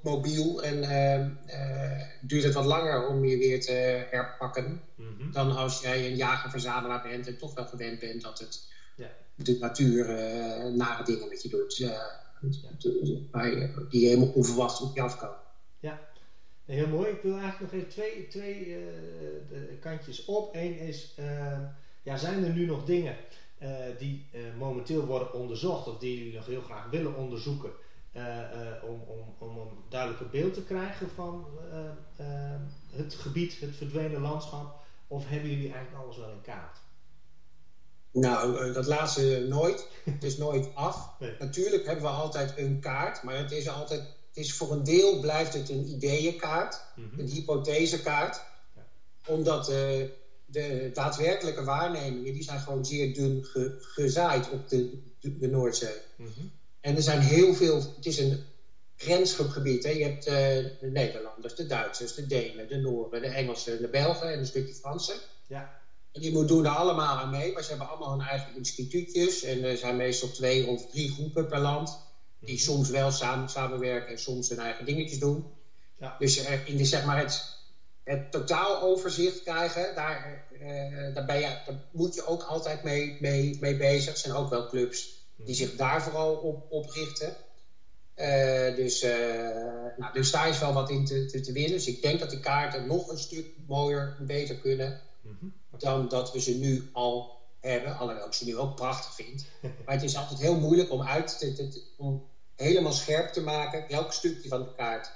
mobiel 0.00 0.62
en 0.62 0.82
uh, 0.82 2.02
duurt 2.20 2.42
het 2.42 2.54
wat 2.54 2.64
langer 2.64 3.06
om 3.06 3.24
je 3.24 3.38
weer 3.38 3.60
te 3.60 4.06
herpakken. 4.10 4.80
Mhm. 4.94 5.30
Dan 5.30 5.56
als 5.56 5.80
jij 5.80 6.06
een 6.06 6.16
jager-verzamelaar 6.16 7.02
bent 7.02 7.26
en 7.26 7.36
toch 7.36 7.54
wel 7.54 7.66
gewend 7.66 7.98
bent 7.98 8.22
dat 8.22 8.38
het 8.38 8.68
ja. 8.96 9.10
de 9.34 9.56
natuur 9.60 10.08
uh, 10.08 10.72
nare 10.72 11.04
dingen 11.04 11.28
met 11.28 11.42
je 11.42 11.48
doet. 11.48 11.76
Ja. 11.76 12.22
die 13.88 14.06
helemaal 14.06 14.32
onverwacht 14.34 14.80
op 14.80 14.94
je 14.94 15.02
afkomen. 15.02 15.36
Ja, 15.80 16.00
heel 16.64 16.88
mooi. 16.88 17.10
Ik 17.10 17.22
wil 17.22 17.36
eigenlijk 17.36 17.72
nog 17.72 17.72
even 17.72 17.88
twee, 17.88 18.26
twee 18.26 18.76
kantjes 19.80 20.24
op. 20.24 20.54
Eén 20.54 20.78
is, 20.78 21.14
ja, 22.02 22.16
zijn 22.16 22.44
er 22.44 22.50
nu 22.50 22.66
nog 22.66 22.84
dingen 22.84 23.16
die 23.98 24.26
momenteel 24.58 25.04
worden 25.04 25.32
onderzocht 25.32 25.86
of 25.86 25.98
die 25.98 26.18
jullie 26.18 26.34
nog 26.34 26.46
heel 26.46 26.60
graag 26.60 26.90
willen 26.90 27.16
onderzoeken? 27.16 27.70
Eh, 28.14 28.40
eh, 28.40 28.84
om, 28.84 29.02
om, 29.06 29.34
om 29.38 29.58
een 29.58 29.78
duidelijker 29.88 30.28
beeld 30.28 30.54
te 30.54 30.62
krijgen 30.62 31.10
van 31.14 31.46
eh, 32.16 32.26
het 32.90 33.14
gebied, 33.14 33.60
het 33.60 33.76
verdwenen 33.76 34.20
landschap? 34.20 34.82
Of 35.06 35.28
hebben 35.28 35.50
jullie 35.50 35.72
eigenlijk 35.72 36.04
alles 36.04 36.16
wel 36.16 36.30
in 36.30 36.40
kaart? 36.40 36.78
Nou, 38.12 38.72
dat 38.72 38.86
laatste 38.86 39.46
nooit. 39.48 39.88
Het 40.04 40.24
is 40.24 40.36
nooit 40.36 40.68
af. 40.74 41.10
Natuurlijk 41.38 41.86
hebben 41.86 42.04
we 42.04 42.10
altijd 42.10 42.58
een 42.58 42.80
kaart, 42.80 43.22
maar 43.22 43.36
het 43.36 43.52
is 43.52 43.68
altijd, 43.68 44.00
het 44.00 44.36
is 44.36 44.52
voor 44.52 44.72
een 44.72 44.84
deel 44.84 45.20
blijft 45.20 45.52
het 45.52 45.68
een 45.68 45.88
ideeënkaart, 45.88 46.80
mhm. 46.96 47.20
een 47.20 47.26
hypothesekaart. 47.26 48.42
Ja. 48.74 48.86
Omdat 49.26 49.66
de 49.66 50.90
daadwerkelijke 50.92 51.64
waarnemingen, 51.64 52.32
die 52.32 52.42
zijn 52.42 52.60
gewoon 52.60 52.84
zeer 52.84 53.14
dun 53.14 53.44
gezaaid 53.78 54.50
op 54.50 54.68
de, 54.68 55.02
de, 55.20 55.48
Noordzee. 55.48 56.00
Mm 56.16 56.52
en 56.84 56.96
er 56.96 57.02
zijn 57.02 57.20
heel 57.20 57.54
veel, 57.54 57.76
het 57.96 58.06
is 58.06 58.18
een 58.18 58.44
grensgebied. 58.96 59.84
Hè. 59.84 59.90
Je 59.90 60.04
hebt 60.04 60.26
uh, 60.26 60.34
de 60.80 60.90
Nederlanders, 60.92 61.54
de 61.54 61.66
Duitsers, 61.66 62.14
de 62.14 62.26
Denen, 62.26 62.68
de 62.68 62.76
Nooren, 62.76 63.22
de 63.22 63.28
Engelsen, 63.28 63.80
de 63.80 63.88
Belgen 63.88 64.32
en 64.32 64.38
een 64.38 64.46
stukje 64.46 64.74
Fransen. 64.74 65.14
Ja. 65.46 65.80
En 66.12 66.20
die 66.20 66.44
doen 66.44 66.64
er 66.64 66.70
allemaal 66.70 67.16
aan 67.16 67.30
mee, 67.30 67.52
maar 67.52 67.62
ze 67.62 67.68
hebben 67.68 67.88
allemaal 67.88 68.10
hun 68.10 68.26
eigen 68.26 68.56
instituutjes. 68.56 69.42
En 69.42 69.64
er 69.64 69.76
zijn 69.76 69.96
meestal 69.96 70.30
twee 70.30 70.66
of 70.66 70.90
drie 70.90 71.12
groepen 71.12 71.46
per 71.46 71.58
land, 71.58 71.98
die 72.38 72.54
mhm. 72.54 72.62
soms 72.62 72.88
wel 72.88 73.10
samen, 73.10 73.48
samenwerken 73.48 74.10
en 74.10 74.18
soms 74.18 74.48
hun 74.48 74.58
eigen 74.58 74.84
dingetjes 74.84 75.18
doen. 75.18 75.44
Ja. 75.98 76.16
Dus 76.18 76.38
uh, 76.38 76.68
in 76.68 76.76
de, 76.76 76.84
zeg 76.84 77.04
maar 77.04 77.18
het, 77.18 77.58
het 78.02 78.30
totaaloverzicht 78.30 79.42
krijgen, 79.42 79.94
daar, 79.94 80.46
uh, 80.52 81.14
daar, 81.14 81.24
ben 81.24 81.40
je, 81.40 81.58
daar 81.66 81.80
moet 81.90 82.14
je 82.14 82.26
ook 82.26 82.42
altijd 82.42 82.82
mee, 82.82 83.16
mee, 83.20 83.58
mee 83.60 83.76
bezig. 83.76 84.12
Er 84.12 84.18
zijn 84.18 84.34
ook 84.34 84.50
wel 84.50 84.68
clubs 84.68 85.13
die 85.36 85.54
zich 85.54 85.76
daar 85.76 86.02
vooral 86.02 86.34
op, 86.34 86.66
op 86.68 86.90
richten. 86.90 87.36
Uh, 88.16 88.74
dus, 88.76 89.02
uh, 89.02 89.10
nou, 89.96 90.12
dus 90.12 90.30
daar 90.30 90.48
is 90.48 90.58
wel 90.58 90.72
wat 90.72 90.90
in 90.90 91.04
te, 91.04 91.26
te, 91.26 91.40
te, 91.40 91.52
winnen. 91.52 91.72
Dus 91.72 91.86
ik 91.86 92.02
denk 92.02 92.20
dat 92.20 92.30
de 92.30 92.40
kaarten 92.40 92.86
nog 92.86 93.08
een 93.08 93.18
stuk 93.18 93.46
mooier 93.66 94.16
en 94.18 94.26
beter 94.26 94.56
kunnen 94.56 95.00
mhm. 95.20 95.46
dan 95.78 96.08
dat 96.08 96.32
we 96.32 96.40
ze 96.40 96.54
nu 96.54 96.88
al 96.92 97.38
hebben. 97.60 97.96
Alhoewel 97.96 98.26
ik 98.26 98.32
ze 98.32 98.44
nu 98.44 98.56
ook 98.56 98.74
prachtig 98.74 99.14
vind. 99.14 99.46
maar 99.84 99.94
het 99.94 100.02
is 100.02 100.16
altijd 100.16 100.40
heel 100.40 100.58
moeilijk 100.58 100.90
om, 100.90 101.02
uit 101.02 101.38
te, 101.38 101.52
te, 101.52 101.82
om 101.96 102.26
helemaal 102.56 102.92
scherp 102.92 103.32
te 103.32 103.40
maken 103.40 103.84
welk 103.88 104.12
stukje 104.12 104.48
van 104.48 104.62
de 104.62 104.74
kaart 104.74 105.10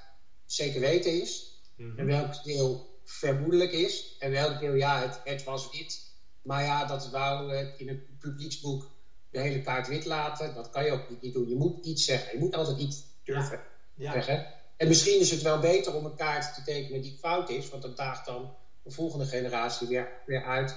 zeker 0.46 0.80
weten 0.80 1.20
is. 1.20 1.60
Mhm. 1.76 1.98
En 1.98 2.06
welk 2.06 2.44
deel 2.44 3.00
vermoedelijk 3.04 3.72
is. 3.72 4.16
En 4.18 4.30
welk 4.30 4.60
deel, 4.60 4.74
ja, 4.74 5.00
het, 5.00 5.20
het 5.24 5.44
was 5.44 5.70
wit. 5.70 6.06
Maar 6.42 6.62
ja, 6.62 6.84
dat 6.84 7.10
wou 7.10 7.54
in 7.76 7.88
het 7.88 8.18
publieksboek 8.18 8.90
de 9.30 9.40
hele 9.40 9.60
kaart 9.60 9.88
wit 9.88 10.04
laten. 10.04 10.54
Dat 10.54 10.70
kan 10.70 10.84
je 10.84 10.92
ook 10.92 11.20
niet 11.20 11.32
doen. 11.32 11.48
Je 11.48 11.54
moet 11.54 11.84
iets 11.84 12.04
zeggen. 12.04 12.32
Je 12.32 12.38
moet 12.38 12.54
altijd 12.54 12.78
iets 12.78 13.02
durven 13.24 13.60
zeggen. 13.98 14.46
En 14.76 14.88
misschien 14.88 15.20
is 15.20 15.30
het 15.30 15.42
wel 15.42 15.58
beter 15.58 15.94
om 15.94 16.04
een 16.04 16.14
kaart 16.14 16.54
te 16.54 16.62
tekenen 16.62 17.02
die 17.02 17.16
fout 17.20 17.50
is, 17.50 17.68
want 17.68 17.82
dat 17.82 17.96
daagt 17.96 18.26
dan 18.26 18.54
de 18.82 18.90
volgende 18.90 19.24
generatie 19.24 19.88
weer, 19.88 20.08
weer 20.26 20.44
uit 20.44 20.76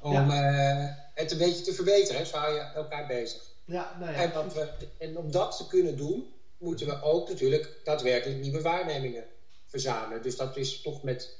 om 0.00 0.30
uh, 0.30 0.84
het 1.14 1.30
een 1.30 1.38
beetje 1.38 1.64
te 1.64 1.72
verbeteren. 1.72 2.26
Zo 2.26 2.36
hou 2.36 2.54
je 2.54 2.60
elkaar 2.60 3.06
bezig. 3.06 3.42
Ja, 3.64 3.96
nou 4.00 4.14
en, 4.14 4.32
dat 4.32 4.54
we, 4.54 4.68
en 4.98 5.16
om 5.16 5.30
dat 5.30 5.56
te 5.56 5.66
kunnen 5.66 5.96
doen, 5.96 6.32
moeten 6.58 6.86
we 6.86 7.02
ook 7.02 7.28
natuurlijk 7.28 7.80
daadwerkelijk 7.84 8.40
nieuwe 8.40 8.60
waarnemingen 8.60 9.24
verzamelen. 9.66 10.22
Dus 10.22 10.36
dat 10.36 10.56
is 10.56 10.80
toch 10.80 11.02
met 11.02 11.36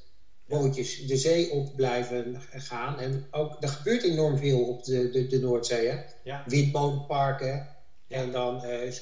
bootjes 0.52 1.06
de 1.06 1.16
zee 1.16 1.50
op 1.50 1.76
blijven 1.76 2.40
gaan. 2.50 2.98
En 3.00 3.26
ook, 3.30 3.56
er 3.60 3.68
gebeurt 3.68 4.02
enorm 4.02 4.38
veel 4.38 4.64
op 4.64 4.84
de, 4.84 5.10
de, 5.10 5.26
de 5.26 5.40
Noordzee. 5.40 5.88
Hè? 5.88 5.96
Ja. 6.22 6.42
Windmolenparken 6.46 7.68
en 8.08 8.30
dan 8.30 8.64
uh, 8.64 8.92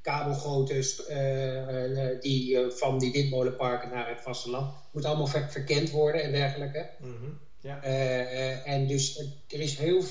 kabelgoten 0.00 0.76
uh, 0.76 2.20
die 2.20 2.70
van 2.70 2.98
die 2.98 3.12
windmolenparken 3.12 3.90
naar 3.90 4.08
het 4.08 4.20
vasteland. 4.20 4.74
Moet 4.92 5.04
allemaal 5.04 5.26
verkend 5.26 5.90
worden 5.90 6.22
en 6.22 6.32
dergelijke. 6.32 6.90
Mm 6.98 7.38
ja. 7.62 7.82
en 8.64 8.86
dus 8.86 9.18
er 9.48 9.60
is 9.60 9.78
heel, 9.78 10.02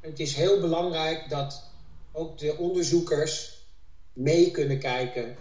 het 0.00 0.20
is 0.20 0.34
heel 0.34 0.60
belangrijk 0.60 1.28
dat 1.28 1.70
ook 2.12 2.38
de 2.38 2.56
onderzoekers 2.56 3.64
mee 4.12 4.50
kunnen 4.50 4.78
kijken 4.78 5.36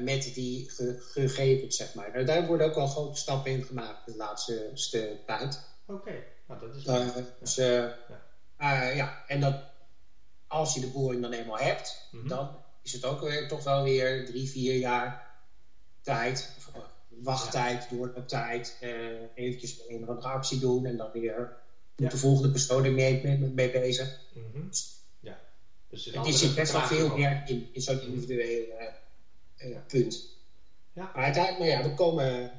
met 0.00 0.34
die 0.34 0.70
gegevens, 0.98 1.76
zeg 1.76 1.94
maar. 1.94 2.10
Nou, 2.12 2.24
daar 2.24 2.46
worden 2.46 2.66
ook 2.66 2.76
al 2.76 2.86
grote 2.86 3.18
stappen 3.18 3.52
in 3.52 3.64
gemaakt 3.64 4.06
de 4.06 4.16
laatste 4.16 5.20
tijd. 5.26 5.60
Oké, 5.86 6.24
nou 6.46 6.60
dat 6.60 6.74
is... 6.76 6.86
Uh, 6.86 7.08
dus, 7.40 7.58
uh, 7.58 8.96
ja. 8.96 9.24
en 9.26 9.40
dat, 9.40 9.62
als 10.46 10.74
je 10.74 10.80
de 10.80 10.86
boring 10.86 11.22
dan 11.22 11.32
eenmaal 11.32 11.58
hebt, 11.58 12.08
mm 12.10 12.20
-hmm. 12.20 12.28
dan 12.28 12.48
is 12.82 12.92
het 12.92 13.04
ook 13.04 13.20
weer, 13.20 13.48
toch 13.48 13.64
wel 13.64 13.82
weer 13.82 14.26
drie, 14.26 14.48
vier 14.48 14.74
jaar 14.74 15.30
tijd, 16.00 16.48
wachttijd, 17.08 17.86
ja. 17.90 17.96
door 17.96 18.14
de 18.14 18.24
tijd, 18.24 18.76
eventjes 19.34 19.80
een 19.88 20.02
of 20.02 20.08
andere 20.08 20.28
actie 20.28 20.58
doen 20.58 20.86
en 20.86 20.96
dan 20.96 21.10
weer 21.12 21.56
ja. 21.96 22.08
de 22.08 22.16
volgende 22.16 22.50
persoon 22.50 22.84
er 22.84 22.92
mee, 22.92 23.20
mee, 23.22 23.38
mee 23.38 23.70
bezig. 23.70 24.18
Mm 24.34 24.44
-hmm. 24.52 24.70
Ja. 25.20 25.38
Dus 25.88 26.12
er 26.12 26.32
zit 26.32 26.54
best 26.54 26.72
wel 26.72 26.80
veel 26.80 27.16
werk 27.16 27.48
in, 27.48 27.68
in 27.72 27.82
zo'n 27.82 28.00
individuele 28.00 28.66
uh, 28.66 28.86
punt. 29.86 30.30
Ja. 30.92 31.10
Maar 31.14 31.24
uiteindelijk, 31.24 31.58
nou 31.58 31.70
ja, 31.70 31.88
we 31.88 31.94
komen 31.94 32.52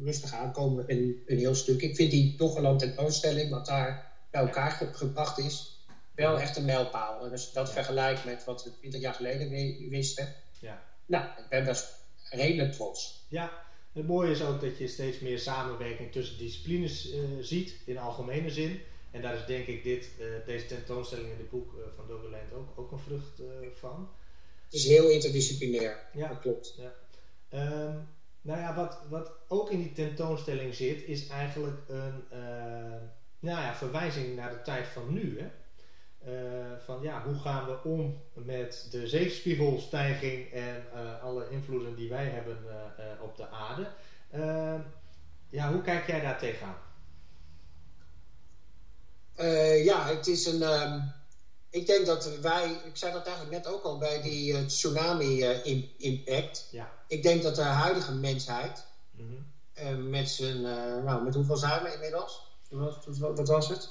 rustig 0.00 0.32
aan, 0.32 0.52
komen 0.52 0.84
een, 0.86 1.22
een 1.26 1.38
heel 1.38 1.54
stuk. 1.54 1.82
Ik 1.82 1.94
vind 1.94 2.10
die 2.10 2.36
Doggerland 2.36 2.78
tentoonstelling, 2.78 3.50
wat 3.50 3.66
daar 3.66 4.06
bij 4.30 4.40
elkaar 4.40 4.70
gebracht 4.92 5.38
is, 5.38 5.78
wel 6.14 6.38
echt 6.38 6.56
een 6.56 6.64
mijlpaal. 6.64 7.24
En 7.24 7.30
als 7.30 7.46
je 7.46 7.52
dat 7.52 7.72
vergelijkt 7.72 8.24
met 8.24 8.44
wat 8.44 8.64
we 8.64 8.78
20 8.78 9.00
jaar 9.00 9.14
geleden 9.14 9.50
wisten, 9.90 10.34
ja. 10.60 10.82
nou, 11.06 11.24
ik 11.24 11.48
ben 11.48 11.64
best 11.64 11.94
redelijk 12.30 12.72
trots. 12.72 13.26
Ja, 13.28 13.66
Het 13.92 14.06
mooie 14.06 14.30
is 14.30 14.42
ook 14.42 14.60
dat 14.60 14.78
je 14.78 14.86
steeds 14.86 15.18
meer 15.18 15.38
samenwerking 15.38 16.12
tussen 16.12 16.38
disciplines 16.38 17.14
ziet 17.40 17.76
in 17.84 17.98
algemene 17.98 18.50
zin. 18.50 18.80
En 19.10 19.22
daar 19.22 19.34
is 19.34 19.46
denk 19.46 19.66
ik 19.66 19.82
dit, 19.82 20.10
deze 20.46 20.66
tentoonstelling 20.66 21.30
in 21.30 21.38
het 21.38 21.50
boek 21.50 21.74
van 21.96 22.06
Dogeland 22.06 22.52
ook, 22.52 22.68
ook 22.76 22.92
een 22.92 22.98
vrucht 22.98 23.42
van. 23.74 24.08
Het 24.68 24.76
is 24.76 24.86
heel 24.86 25.08
interdisciplinair, 25.08 26.08
ja. 26.12 26.28
dat 26.28 26.38
klopt. 26.38 26.74
Ja. 26.76 26.92
Ehm, 27.48 27.96
nou 28.40 28.60
ja, 28.60 28.74
wat, 28.74 28.98
wat 29.08 29.32
ook 29.48 29.70
in 29.70 29.78
die 29.78 29.92
tentoonstelling 29.92 30.74
zit, 30.74 31.02
is 31.02 31.26
eigenlijk 31.26 31.78
een 31.88 32.24
nou 33.38 33.60
ja, 33.60 33.74
verwijzing 33.74 34.36
naar 34.36 34.50
de 34.50 34.62
tijd 34.62 34.86
van 34.86 35.12
nu. 35.12 35.40
Hè? 35.40 35.50
Uh, 36.26 36.78
van 36.84 37.02
ja, 37.02 37.22
hoe 37.22 37.38
gaan 37.38 37.66
we 37.66 37.82
om 37.82 38.22
met 38.32 38.86
de 38.90 39.08
zeespiegelstijging 39.08 40.52
en 40.52 40.84
uh, 40.94 41.22
alle 41.22 41.50
invloeden 41.50 41.96
die 41.96 42.08
wij 42.08 42.26
hebben 42.26 42.58
op 43.22 43.36
de 43.36 43.48
aarde. 43.48 43.86
ja, 45.50 45.72
hoe 45.72 45.82
kijk 45.82 46.06
jij 46.06 46.20
daar 46.20 46.38
tegenaan? 46.38 46.76
ja, 49.84 50.06
het 50.06 50.26
is 50.26 50.46
een. 50.46 50.62
Um, 50.62 51.16
ik 51.70 51.86
denk 51.86 52.06
dat 52.06 52.38
wij, 52.40 52.80
ik 52.84 52.96
zei 52.96 53.12
dat 53.12 53.26
eigenlijk 53.26 53.56
net 53.56 53.66
ook 53.74 53.82
al 53.82 53.98
bij 53.98 54.22
die 54.22 54.66
tsunami-impact. 54.66 56.68
ja. 56.70 56.90
Ik 57.06 57.22
denk 57.22 57.42
dat 57.42 57.54
de 57.54 57.62
huidige 57.62 58.12
mensheid, 58.12 58.84
mm 59.10 59.46
-hmm. 59.74 60.10
met 60.10 60.30
zijn, 60.30 60.60
nou, 61.04 61.24
met 61.24 61.34
hoeveel 61.34 61.56
zijn 61.56 61.82
we 61.82 61.92
inmiddels? 61.92 62.46
Wat, 62.68 63.06
wat 63.18 63.48
was 63.48 63.68
het? 63.68 63.88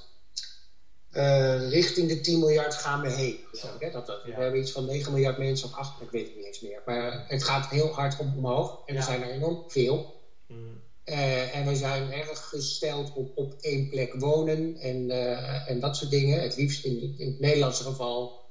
Richting 1.69 2.09
de 2.09 2.19
10 2.19 2.39
miljard 2.39 2.75
gaan 2.75 3.01
we 3.01 3.09
heen. 3.09 3.39
Hè? 3.79 3.91
Dat, 3.91 4.05
dat, 4.05 4.23
We 4.23 4.33
hebben 4.33 4.59
iets 4.59 4.71
van 4.71 4.85
9 4.85 5.11
miljard 5.11 5.37
mensen 5.37 5.67
of 5.67 5.75
8, 5.75 6.01
ik 6.01 6.11
weet 6.11 6.27
het 6.27 6.35
niet 6.35 6.45
eens 6.45 6.61
meer. 6.61 6.81
Maar 6.85 7.25
het 7.27 7.43
gaat 7.43 7.69
heel 7.69 7.93
hard 7.93 8.19
om, 8.19 8.33
omhoog 8.37 8.81
en 8.85 8.95
er 8.95 9.03
zijn 9.03 9.23
er 9.23 9.29
enorm 9.29 9.63
veel. 9.67 10.21
Mm. 10.47 10.81
Uh, 11.09 11.55
en 11.55 11.65
we 11.65 11.75
zijn 11.75 12.11
erg 12.11 12.49
gesteld 12.49 13.13
op, 13.13 13.31
op 13.35 13.53
één 13.61 13.89
plek 13.89 14.13
wonen 14.13 14.77
en, 14.77 15.09
uh, 15.09 15.69
en 15.69 15.79
dat 15.79 15.95
soort 15.95 16.11
dingen. 16.11 16.41
Het 16.41 16.57
liefst 16.57 16.85
in, 16.85 17.15
in 17.17 17.27
het 17.27 17.39
Nederlandse 17.39 17.83
geval 17.83 18.45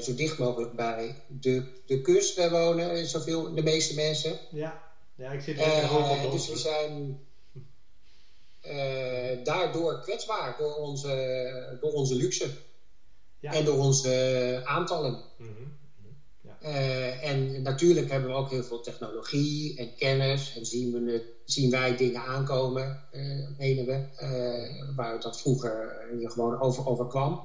zo 0.00 0.14
dicht 0.14 0.38
mogelijk 0.38 0.72
bij 0.72 1.14
de, 1.26 1.82
de 1.86 2.00
kust 2.00 2.48
wonen, 2.48 3.06
zoveel 3.06 3.54
de 3.54 3.62
meeste 3.62 3.94
mensen. 3.94 4.38
Ja, 4.50 4.82
ja 5.14 5.30
ik 5.30 5.40
zit 5.40 5.60
er 5.60 5.66
uh, 5.66 6.30
Dus 6.30 6.48
we 6.48 6.56
zijn 6.56 7.20
daardoor 9.44 10.00
kwetsbaar 10.00 10.56
door 10.58 10.76
onze, 10.76 11.78
door 11.80 11.92
onze 11.92 12.14
luxe 12.14 12.50
ja. 13.38 13.52
en 13.52 13.64
door 13.64 13.78
onze 13.78 14.62
aantallen. 14.64 15.24
Mm 15.38 15.46
-hmm. 15.56 15.83
Uh, 16.64 17.24
en 17.24 17.62
natuurlijk 17.62 18.10
hebben 18.10 18.30
we 18.30 18.36
ook 18.36 18.50
heel 18.50 18.62
veel 18.62 18.80
technologie 18.80 19.76
en 19.76 19.94
kennis 19.94 20.56
en 20.56 20.64
zien, 20.64 20.92
we 20.92 21.12
het, 21.12 21.24
zien 21.44 21.70
wij 21.70 21.96
dingen 21.96 22.20
aankomen, 22.20 23.00
uh, 23.12 23.48
menen 23.58 23.86
we, 23.86 24.06
waar 24.96 25.20
dat 25.20 25.40
vroeger 25.40 25.96
gewoon 26.22 26.60
over, 26.60 26.86
overkwam. 26.86 27.40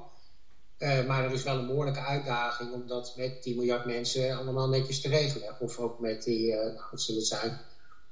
maar 0.78 1.24
er 1.24 1.32
is 1.32 1.42
wel 1.42 1.58
een 1.58 1.66
behoorlijke 1.66 2.00
uitdaging 2.00 2.72
om 2.72 2.86
dat 2.86 3.12
met 3.16 3.42
10 3.42 3.56
miljard 3.56 3.84
mensen 3.84 4.36
allemaal 4.36 4.68
netjes 4.68 5.00
te 5.00 5.08
regelen. 5.08 5.56
Of 5.60 5.78
ook 5.78 6.00
met 6.00 6.22
die, 6.22 6.54
nou, 6.54 6.80
wat 6.90 7.00
zullen 7.00 7.20
het 7.20 7.28
zijn, 7.28 7.60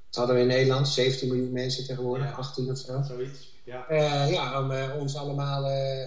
wat 0.09 0.15
hadden 0.15 0.35
we 0.35 0.41
in 0.41 0.47
Nederland? 0.47 0.87
17 0.87 1.27
miljoen 1.27 1.51
mensen 1.51 1.85
tegenwoordig, 1.85 2.37
18 2.37 2.71
of 2.71 2.77
zo. 2.77 3.01
Zoiets, 3.01 3.53
ja. 3.63 3.91
Uh, 3.91 4.31
ja, 4.31 4.61
om 4.61 4.71
uh, 4.71 4.95
ons 4.99 5.15
allemaal 5.15 5.71
uh, 5.71 6.05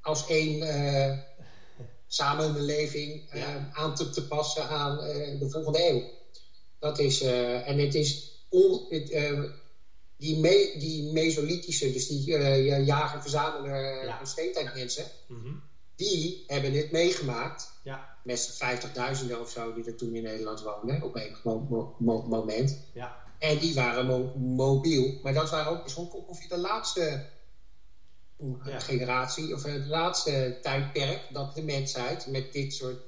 als 0.00 0.26
één 0.26 0.58
samenleving 2.14 3.22
ja. 3.32 3.70
aan 3.72 3.94
te, 3.94 4.10
te, 4.10 4.26
passen 4.26 4.68
aan 4.68 4.96
de 5.38 5.46
volgende 5.50 5.88
eeuw. 5.88 6.02
Dat 6.78 6.98
is, 6.98 7.20
en 7.20 7.78
het 7.78 7.94
is 7.94 8.32
on, 8.48 8.86
het, 8.88 9.06
die, 10.16 10.38
me, 10.38 10.74
die 10.78 11.12
mesolithische, 11.12 11.92
dus 11.92 12.06
die 12.06 12.38
jager-verzamelaar 12.84 14.04
ja. 14.04 14.24
steentijdmensen, 14.24 15.04
mm 15.28 15.42
-hmm. 15.42 15.62
die 15.96 16.44
hebben 16.46 16.72
dit 16.72 16.90
meegemaakt. 16.90 17.72
Ja 17.82 18.14
met 18.24 18.58
50.000 19.24 19.40
of 19.40 19.50
zo 19.50 19.74
die 19.74 19.84
er 19.84 19.96
toen 19.96 20.14
in 20.14 20.22
Nederland 20.22 20.62
woonden 20.62 21.02
op 21.02 21.16
een 21.16 21.36
mo 21.42 21.94
mo 21.98 22.22
moment. 22.22 22.78
Ja. 22.94 23.16
En 23.38 23.58
die 23.58 23.74
waren 23.74 24.06
mo 24.06 24.32
mobiel. 24.36 25.18
Maar 25.22 25.34
dat 25.34 25.50
waren 25.50 25.72
ook 25.72 25.86
is 25.86 25.94
ongeveer 25.94 26.48
de 26.48 26.58
laatste 26.58 27.26
ja. 28.64 28.80
generatie, 28.80 29.54
of 29.54 29.62
het 29.62 29.86
laatste 29.86 30.58
tijdperk 30.62 31.20
dat 31.30 31.54
de 31.54 31.62
mensheid 31.62 32.26
met 32.26 32.52
dit 32.52 32.74
soort 32.74 33.02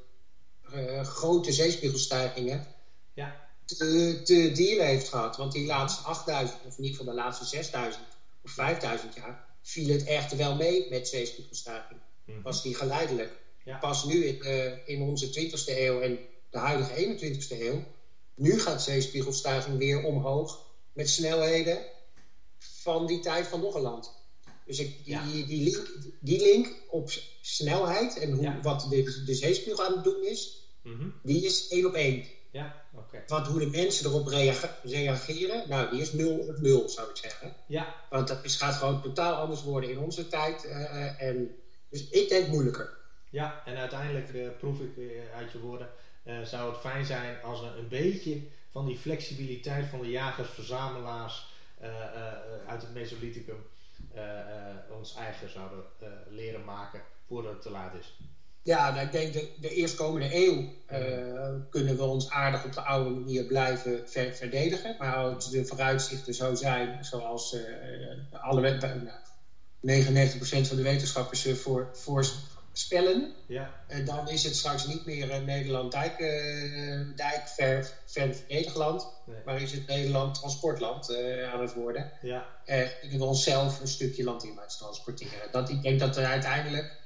uh, 0.75 1.05
grote 1.05 1.53
zeespiegelstijgingen 1.53 2.67
ja. 3.15 3.49
te, 3.65 4.21
te 4.25 4.53
dealen 4.53 4.87
heeft 4.87 5.09
gehad. 5.09 5.37
Want 5.37 5.53
die 5.53 5.67
laatste 5.67 6.03
8000, 6.03 6.59
of 6.67 6.79
in 6.79 6.85
ieder 6.85 6.99
geval 6.99 7.15
de 7.15 7.21
laatste 7.21 7.45
6000 7.45 8.05
of 8.43 8.51
5000 8.51 9.15
jaar, 9.15 9.45
viel 9.63 9.93
het 9.93 10.05
echt 10.05 10.37
wel 10.37 10.55
mee 10.55 10.87
met 10.91 11.09
zeespiegelstijging. 11.09 12.01
Mm 12.25 12.35
-hmm. 12.35 12.43
Was 12.43 12.63
die 12.63 12.75
geleidelijk. 12.75 13.33
Ja. 13.65 13.79
Pas 13.79 14.05
nu 14.05 14.25
in, 14.25 14.39
uh, 14.47 14.89
in 14.89 15.03
onze 15.03 15.27
20e 15.27 15.79
eeuw 15.79 16.01
en 16.01 16.19
de 16.51 16.59
huidige 16.59 17.19
21e 17.19 17.61
eeuw, 17.61 17.85
nu 18.35 18.61
gaat 18.61 18.83
zeespiegelstijging 18.83 19.79
weer 19.79 20.03
omhoog 20.03 20.65
met 20.93 21.11
snelheden 21.11 21.79
van 22.59 23.07
die 23.07 23.21
tijd 23.21 23.47
van 23.47 23.61
nog 23.61 23.75
een 23.75 23.81
land. 23.81 24.16
Dus 24.67 24.79
ik, 24.79 25.05
die, 25.05 25.47
die, 25.47 25.65
link, 25.65 25.89
die 26.21 26.41
link 26.41 26.83
op 26.89 27.11
snelheid 27.41 28.19
en 28.19 28.33
hoe, 28.33 28.61
wat 28.63 28.87
de, 28.91 29.23
de 29.25 29.35
zeespiegel 29.35 29.85
aan 29.85 29.95
het 29.95 30.05
doen 30.05 30.25
is, 30.25 30.65
mm 30.83 31.15
die 31.23 31.45
is 31.45 31.69
één 31.69 31.87
op 31.87 31.95
één. 31.95 32.25
Ja, 32.51 32.85
oké. 32.95 33.23
Want 33.27 33.47
hoe 33.47 33.59
de 33.59 33.67
mensen 33.67 34.07
erop 34.07 34.27
reageren, 34.83 35.69
nou, 35.69 35.91
die 35.91 36.01
is 36.01 36.13
nul 36.13 36.39
op 36.39 36.59
nul, 36.59 36.89
zou 36.89 37.11
ik 37.11 37.17
zeggen. 37.17 37.57
Ja. 37.67 37.95
Want 38.11 38.29
dat 38.29 38.39
gaat 38.45 38.75
gewoon 38.75 39.03
totaal 39.03 39.35
anders 39.35 39.63
worden 39.63 39.91
in 39.91 39.99
onze 39.99 40.29
tijd. 40.29 40.65
Uh, 40.65 41.23
en, 41.23 41.57
dus 41.91 42.09
ik 42.09 42.29
denk 42.29 42.49
moeilijker. 42.49 42.97
Ja, 43.31 43.63
en 43.65 43.77
uiteindelijk 43.77 44.33
uh, 44.33 44.49
proef 44.59 44.81
ik 44.81 44.97
uh, 44.97 45.35
uit 45.35 45.53
je 45.53 45.61
woorden, 45.61 45.89
zou 46.45 46.73
het 46.73 46.81
fijn 46.81 47.07
zijn 47.07 47.43
als 47.43 47.61
we 47.61 47.67
een 47.67 47.89
beetje 47.89 48.43
van 48.71 48.87
die 48.87 48.99
flexibiliteit 48.99 49.87
van 49.87 50.01
de 50.01 50.11
jagers-verzamelaars 50.11 51.55
uit 52.67 52.83
het 52.83 52.95
Mesolithicum 52.95 53.67
ons 54.89 55.15
eigen 55.15 55.51
zouden 55.51 55.85
leren 56.27 56.65
maken 56.65 57.03
voordat 57.27 57.53
het 57.53 57.63
te 57.63 57.71
laat 57.71 57.95
is. 57.95 58.17
Ja, 58.63 58.91
nou, 58.91 59.05
ik 59.05 59.13
denk 59.13 59.33
de, 59.33 59.51
de 59.55 59.71
eerstkomende 59.71 60.29
eeuw 60.31 60.69
kunnen 61.69 61.97
we 61.97 62.03
ons 62.05 62.29
aardig 62.29 62.65
op 62.65 62.73
de 62.73 62.83
oude 62.83 63.11
manier 63.11 63.45
blijven 63.45 64.01
ver 64.05 64.33
verdedigen. 64.33 64.95
Maar 64.99 65.15
als 65.15 65.51
de 65.51 65.65
vooruitzichten 65.65 66.35
zo 66.35 66.55
zijn, 66.55 66.97
zoals 67.05 67.57
alle, 68.31 68.71
nou, 68.71 69.19
99% 69.87 70.67
van 70.67 70.77
de 70.77 70.83
wetenschappers 70.83 71.47
voor, 71.53 71.89
voor 71.93 72.25
spellen. 72.79 73.33
Ja. 73.47 73.71
En 73.87 74.05
dan 74.05 74.29
is 74.29 74.43
het 74.43 74.57
straks 74.57 74.87
niet 74.87 75.05
meer 75.05 75.29
uh, 75.29 75.39
Nederland 75.39 75.93
dijk, 75.93 76.19
uh, 76.19 77.01
dijk 77.15 77.49
ver, 77.49 77.93
ver 78.05 78.37
Nederland, 78.49 79.09
nee. 79.25 79.41
maar 79.45 79.63
is 79.63 79.73
het 79.73 79.87
Nederland 79.87 80.35
transportland 80.35 81.11
uh, 81.11 81.53
aan 81.53 81.61
het 81.61 81.73
worden. 81.73 82.13
Ja. 82.21 82.47
Uh, 82.67 83.21
onszelf 83.21 83.81
een 83.81 83.89
stukje 83.89 84.25
landinwaarts 84.25 84.77
transporteren. 84.77 85.51
Dat, 85.51 85.69
ik 85.69 85.83
denk 85.83 85.99
dat 85.99 86.17
er 86.17 86.25
uiteindelijk, 86.25 86.97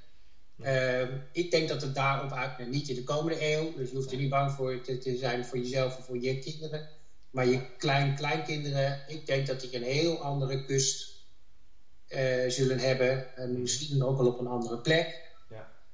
ik 1.32 1.50
denk 1.50 1.68
dat 1.68 1.82
het 1.82 1.94
daarop 1.94 2.32
uit, 2.32 2.68
niet 2.68 2.88
in 2.88 2.94
de 2.94 3.04
komende 3.04 3.52
eeuw, 3.52 3.74
dus 3.76 3.90
je 3.90 3.96
hoeft 3.96 4.10
er 4.12 4.18
niet 4.18 4.30
bang 4.30 4.52
voor 4.52 4.80
te, 4.80 4.98
te 4.98 5.16
zijn 5.16 5.44
voor 5.44 5.58
jezelf 5.58 5.98
of 5.98 6.04
voor 6.04 6.20
je 6.20 6.38
kinderen, 6.38 6.88
maar 7.30 7.46
je 7.46 7.76
klein, 7.76 8.14
kleinkinderen, 8.14 9.00
ik 9.06 9.26
denk 9.26 9.46
dat 9.46 9.60
die 9.60 9.76
een 9.76 9.82
heel 9.82 10.22
andere 10.22 10.64
kust 10.64 11.18
zullen 12.48 12.78
hebben 12.78 13.36
en 13.36 13.60
misschien 13.60 14.04
ook 14.04 14.16
wel 14.18 14.26
op 14.26 14.38
een 14.38 14.46
andere 14.46 14.78
plek. 14.78 15.28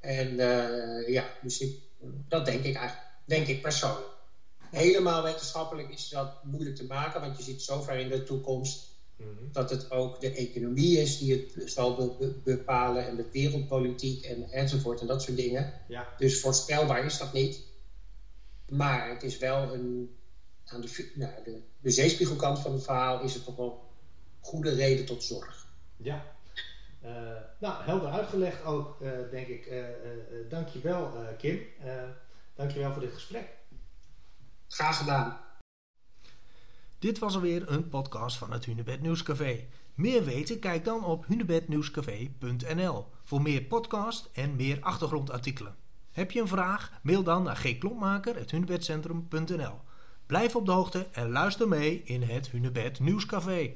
En 0.06 0.32
uh, 0.32 1.08
ja, 1.08 1.24
dus 1.42 1.58
ik, 1.58 1.78
dat 2.28 2.44
denk 2.44 2.64
ik 2.64 2.76
eigenlijk, 2.76 3.08
denk 3.24 3.46
ik 3.46 3.62
persoonlijk. 3.62 4.14
Helemaal 4.70 5.22
wetenschappelijk 5.22 5.88
is 5.88 6.08
dat 6.08 6.44
moeilijk 6.44 6.76
te 6.76 6.84
maken, 6.84 7.20
want 7.20 7.36
je 7.36 7.42
ziet 7.42 7.62
zo 7.62 7.82
ver 7.82 7.98
in 7.98 8.08
de 8.08 8.22
toekomst 8.22 8.88
mm 9.16 9.26
-hmm. 9.26 9.52
dat 9.52 9.70
het 9.70 9.90
ook 9.90 10.20
de 10.20 10.32
economie 10.32 11.00
is 11.00 11.18
die 11.18 11.50
het 11.54 11.70
zal 11.70 12.16
be 12.16 12.34
bepalen 12.44 13.06
en 13.06 13.16
de 13.16 13.28
wereldpolitiek 13.32 14.24
en, 14.24 14.50
enzovoort 14.50 15.00
en 15.00 15.06
dat 15.06 15.22
soort 15.22 15.36
dingen. 15.36 15.72
Ja. 15.88 16.08
Dus 16.18 16.40
voorspelbaar 16.40 17.04
is 17.04 17.18
dat 17.18 17.32
niet. 17.32 17.60
Maar 18.68 19.08
het 19.08 19.22
is 19.22 19.38
wel 19.38 19.74
een, 19.74 20.16
aan 20.64 20.80
de, 20.80 21.12
nou, 21.14 21.32
de, 21.44 21.60
de 21.80 21.90
zeespiegelkant 21.90 22.58
van 22.58 22.72
het 22.72 22.84
verhaal 22.84 23.22
is 23.22 23.34
het 23.34 23.44
toch 23.44 23.56
wel 23.56 23.84
goede 24.40 24.74
reden 24.74 25.04
tot 25.04 25.22
zorg. 25.22 25.66
Ja, 25.96 26.35
uh, 27.06 27.12
nou, 27.58 27.84
helder 27.84 28.10
uitgelegd 28.10 28.64
ook, 28.64 29.00
uh, 29.00 29.10
denk 29.30 29.46
ik. 29.46 29.66
Uh, 29.66 29.84
dankjewel, 30.48 31.12
Kim. 31.38 31.60
dankjewel 32.54 32.92
voor 32.92 33.02
dit 33.02 33.12
gesprek. 33.12 33.48
Graag 34.68 34.98
gedaan. 34.98 35.38
Dit 36.98 37.18
was 37.18 37.34
alweer 37.34 37.70
een 37.70 37.88
podcast 37.88 38.36
van 38.36 38.52
het 38.52 38.64
Hunebed 38.64 39.00
Nieuwscafé. 39.00 39.66
Meer 39.94 40.24
weten? 40.24 40.58
Kijk 40.58 40.84
dan 40.84 41.04
op 41.04 41.26
hunebednieuwscafé.nl 41.26 43.06
voor 43.24 43.42
meer 43.42 43.62
podcast 43.62 44.30
en 44.32 44.56
meer 44.56 44.78
achtergrondartikelen. 44.80 45.76
Heb 46.10 46.30
je 46.30 46.40
een 46.40 46.48
vraag? 46.48 46.92
Mail 47.02 47.22
dan 47.22 47.42
naar 47.42 47.56
gklompmaker.hunebedcentrum.nl 47.56 49.80
Blijf 50.26 50.56
op 50.56 50.66
de 50.66 50.72
hoogte 50.72 51.06
en 51.12 51.30
luister 51.30 51.68
mee 51.68 52.02
in 52.04 52.22
het 52.22 52.50
Hunebed 52.50 53.00
Nieuwscafé. 53.00 53.74